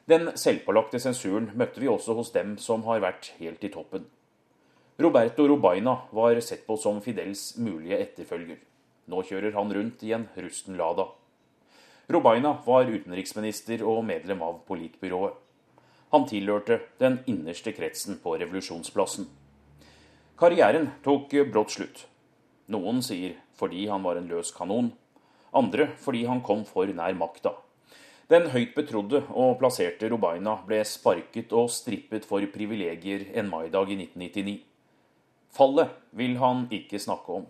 [0.08, 4.06] Den selvpålagte sensuren møtte vi også hos dem som har vært helt i toppen.
[4.98, 8.56] Roberto Robaina var sett på som Fidels mulige etterfølger.
[9.12, 11.10] Nå kjører han rundt i en rusten Lada.
[12.08, 15.36] Robaina var utenriksminister og medlem av politbyrået.
[16.16, 19.28] Han tilhørte den innerste kretsen på revolusjonsplassen.
[20.40, 22.06] Karrieren tok brått slutt.
[22.72, 24.94] Noen sier fordi han var en løs kanon,
[25.52, 27.58] andre fordi han kom for nær makta.
[28.28, 33.96] Den høyt betrodde og plasserte Robaina ble sparket og strippet for privilegier en maidag i
[34.02, 34.58] 1999.
[35.56, 37.46] Fallet vil han ikke snakke om.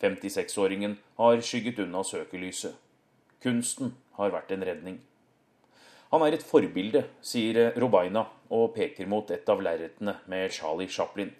[0.00, 2.72] 56-åringen har skygget unna søkelyset.
[3.44, 4.98] Kunsten har vært en redning.
[6.08, 11.34] Han er et forbilde, sier Robaina og peker mot et av lerretene med Charlie Chaplin.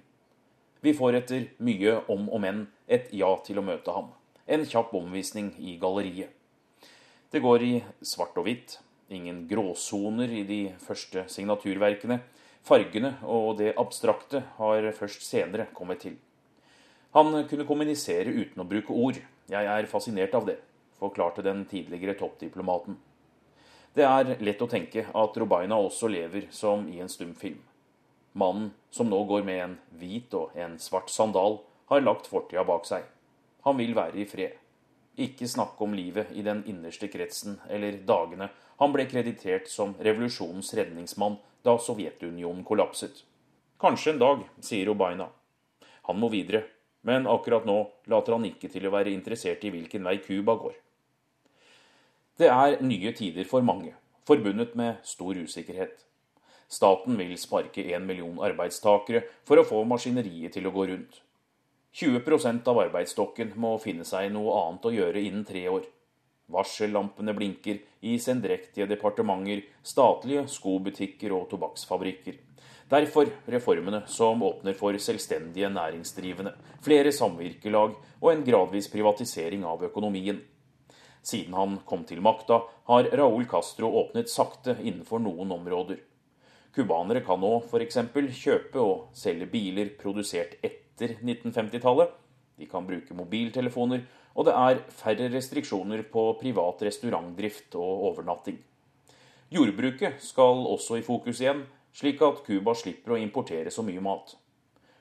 [0.85, 4.13] Vi får etter mye om og men et ja til å møte ham.
[4.45, 6.38] En kjapp omvisning i galleriet.
[7.31, 8.79] Det går i svart og hvitt.
[9.13, 12.23] Ingen gråsoner i de første signaturverkene.
[12.65, 16.15] Fargene og det abstrakte har først senere kommet til.
[17.13, 19.21] Han kunne kommunisere uten å bruke ord.
[19.49, 20.57] Jeg er fascinert av det,
[21.01, 22.97] forklarte den tidligere toppdiplomaten.
[23.93, 27.61] Det er lett å tenke at Robaina også lever som i en stumfilm.
[28.39, 32.85] Mannen som nå går med en hvit og en svart sandal, har lagt fortida bak
[32.89, 33.05] seg.
[33.65, 34.57] Han vil være i fred.
[35.19, 40.71] Ikke snakke om livet i den innerste kretsen eller dagene han ble kreditert som revolusjonens
[40.79, 43.25] redningsmann da Sovjetunionen kollapset.
[43.83, 45.27] Kanskje en dag, sier Obaina.
[46.07, 46.63] Han må videre,
[47.03, 50.77] men akkurat nå later han ikke til å være interessert i hvilken vei Cuba går.
[52.39, 53.97] Det er nye tider for mange,
[54.27, 56.05] forbundet med stor usikkerhet.
[56.71, 61.23] Staten vil sparke én million arbeidstakere for å få maskineriet til å gå rundt.
[61.99, 65.87] 20% av arbeidsstokken må finne seg noe annet å gjøre innen tre år.
[66.55, 72.39] Varsellampene blinker i sendrektige departementer, statlige skobutikker og tobakksfabrikker.
[72.89, 76.55] Derfor reformene som åpner for selvstendige næringsdrivende,
[76.87, 80.39] flere samvirkelag og en gradvis privatisering av økonomien.
[81.21, 85.99] Siden han kom til makta, har Raúl Castro åpnet sakte innenfor noen områder.
[86.73, 88.05] Cubanere kan nå f.eks.
[88.39, 92.11] kjøpe og selge biler produsert etter etter 1950-tallet.
[92.59, 94.03] De kan bruke mobiltelefoner,
[94.35, 98.59] og det er færre restriksjoner på privat restaurantdrift og overnatting.
[99.55, 101.63] Jordbruket skal også i fokus igjen,
[101.95, 104.35] slik at Cuba slipper å importere så mye mat.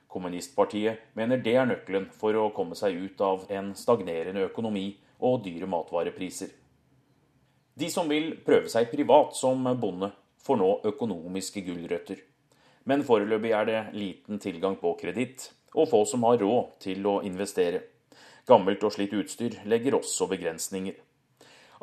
[0.07, 4.87] Kommunistpartiet mener det er nøkkelen for å komme seg ut av en stagnerende økonomi
[5.19, 6.53] og dyre matvarepriser.
[7.77, 12.21] De som vil prøve seg privat som bonde, får nå økonomiske gulrøtter.
[12.87, 17.19] Men foreløpig er det liten tilgang på kreditt, og få som har råd til å
[17.27, 17.83] investere.
[18.47, 20.95] Gammelt og slitt utstyr legger også begrensninger.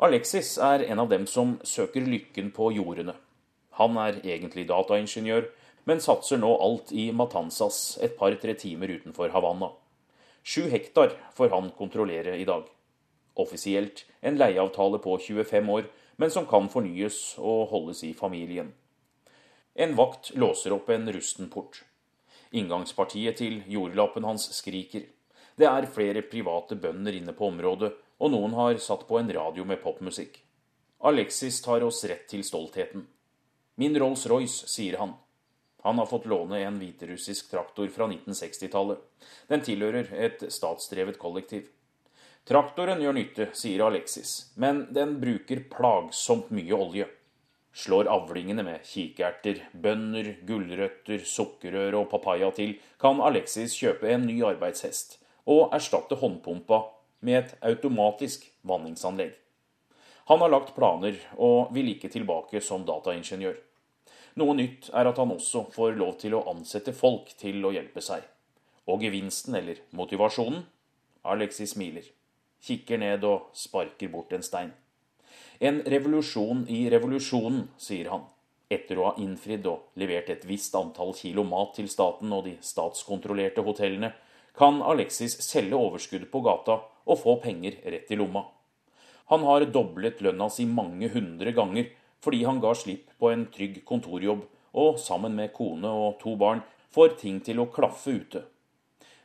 [0.05, 3.13] Alexis er en av dem som søker lykken på jordene.
[3.79, 5.47] Han er egentlig dataingeniør,
[5.85, 9.69] men satser nå alt i Matanzas, et par-tre timer utenfor Havanna.
[10.43, 12.65] Sju hektar får han kontrollere i dag.
[13.35, 18.73] Offisielt en leieavtale på 25 år, men som kan fornyes og holdes i familien.
[19.75, 21.83] En vakt låser opp en rusten port.
[22.55, 25.03] Inngangspartiet til jordlappen hans skriker.
[25.55, 29.65] Det er flere private bønder inne på området, og noen har satt på en radio
[29.67, 30.39] med popmusikk.
[31.05, 33.03] Alexis tar oss rett til stoltheten.
[33.75, 35.13] Min Rolls-Royce, sier han.
[35.83, 39.01] Han har fått låne en hviterussisk traktor fra 1960-tallet.
[39.51, 41.67] Den tilhører et statsdrevet kollektiv.
[42.47, 47.07] Traktoren gjør nytte, sier Alexis, men den bruker plagsomt mye olje.
[47.75, 54.37] Slår avlingene med kikerter, bønner, gulrøtter, sukkerrør og papaya til, kan Alexis kjøpe en ny
[54.47, 55.17] arbeidshest
[55.51, 56.79] og erstatte håndpumpa
[57.27, 59.33] med et automatisk vanningsanlegg.
[60.31, 63.59] Han har lagt planer og vil ikke tilbake som dataingeniør.
[64.39, 68.01] Noe nytt er at han også får lov til å ansette folk til å hjelpe
[68.03, 68.23] seg.
[68.87, 70.63] Og gevinsten, eller motivasjonen?
[71.25, 72.07] Alexis smiler
[72.65, 74.71] kikker ned og sparker bort en stein.
[75.59, 78.25] En revolusjon i revolusjonen, sier han.
[78.69, 82.55] Etter å ha innfridd og levert et visst antall kilo mat til staten og de
[82.65, 84.11] statskontrollerte hotellene,
[84.55, 88.45] kan Alexis selge overskuddet på gata og få penger rett i lomma.
[89.31, 91.91] Han har doblet lønna si mange hundre ganger
[92.23, 94.45] fordi han ga slipp på en trygg kontorjobb
[94.81, 96.63] og sammen med kone og to barn
[96.95, 98.43] får ting til å klaffe ute.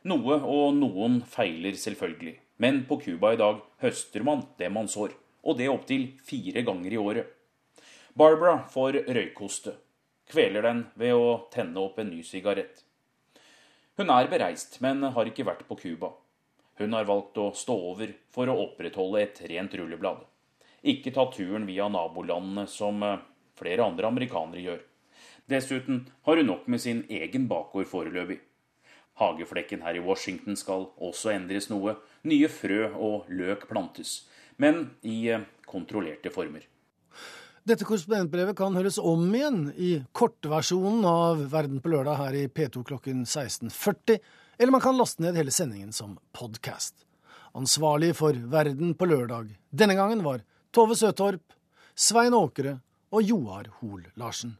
[0.09, 2.35] Noe og noen feiler selvfølgelig.
[2.61, 5.13] Men på Cuba i dag høster man det man sår,
[5.43, 7.27] og det opptil fire ganger i året.
[8.13, 9.75] Barbara får røykoste,
[10.31, 12.83] kveler den ved å tenne opp en ny sigarett.
[13.99, 16.11] Hun er bereist, men har ikke vært på Cuba.
[16.79, 20.23] Hun har valgt å stå over for å opprettholde et rent rulleblad.
[20.81, 23.19] Ikke ta turen via nabolandene, som eh,
[23.59, 24.79] flere andre amerikanere gjør.
[25.51, 28.39] Dessuten har hun nok med sin egen bakgård foreløpig.
[29.21, 31.97] Hageflekken her i Washington skal også endres noe.
[32.25, 34.23] Nye frø og løk plantes,
[34.57, 36.65] men i eh, kontrollerte former.
[37.61, 42.81] Dette korrespondentbrevet kan høres om igjen i kortversjonen av Verden på lørdag her i P2
[42.87, 44.17] klokken 16.40,
[44.57, 46.95] eller man kan laste ned hele sendingen som podkast.
[47.53, 50.41] Ansvarlig for Verden på lørdag denne gangen var
[50.73, 51.53] Tove Søtorp,
[51.93, 52.79] Svein Åkre
[53.11, 54.57] og Joar Hoel Larsen.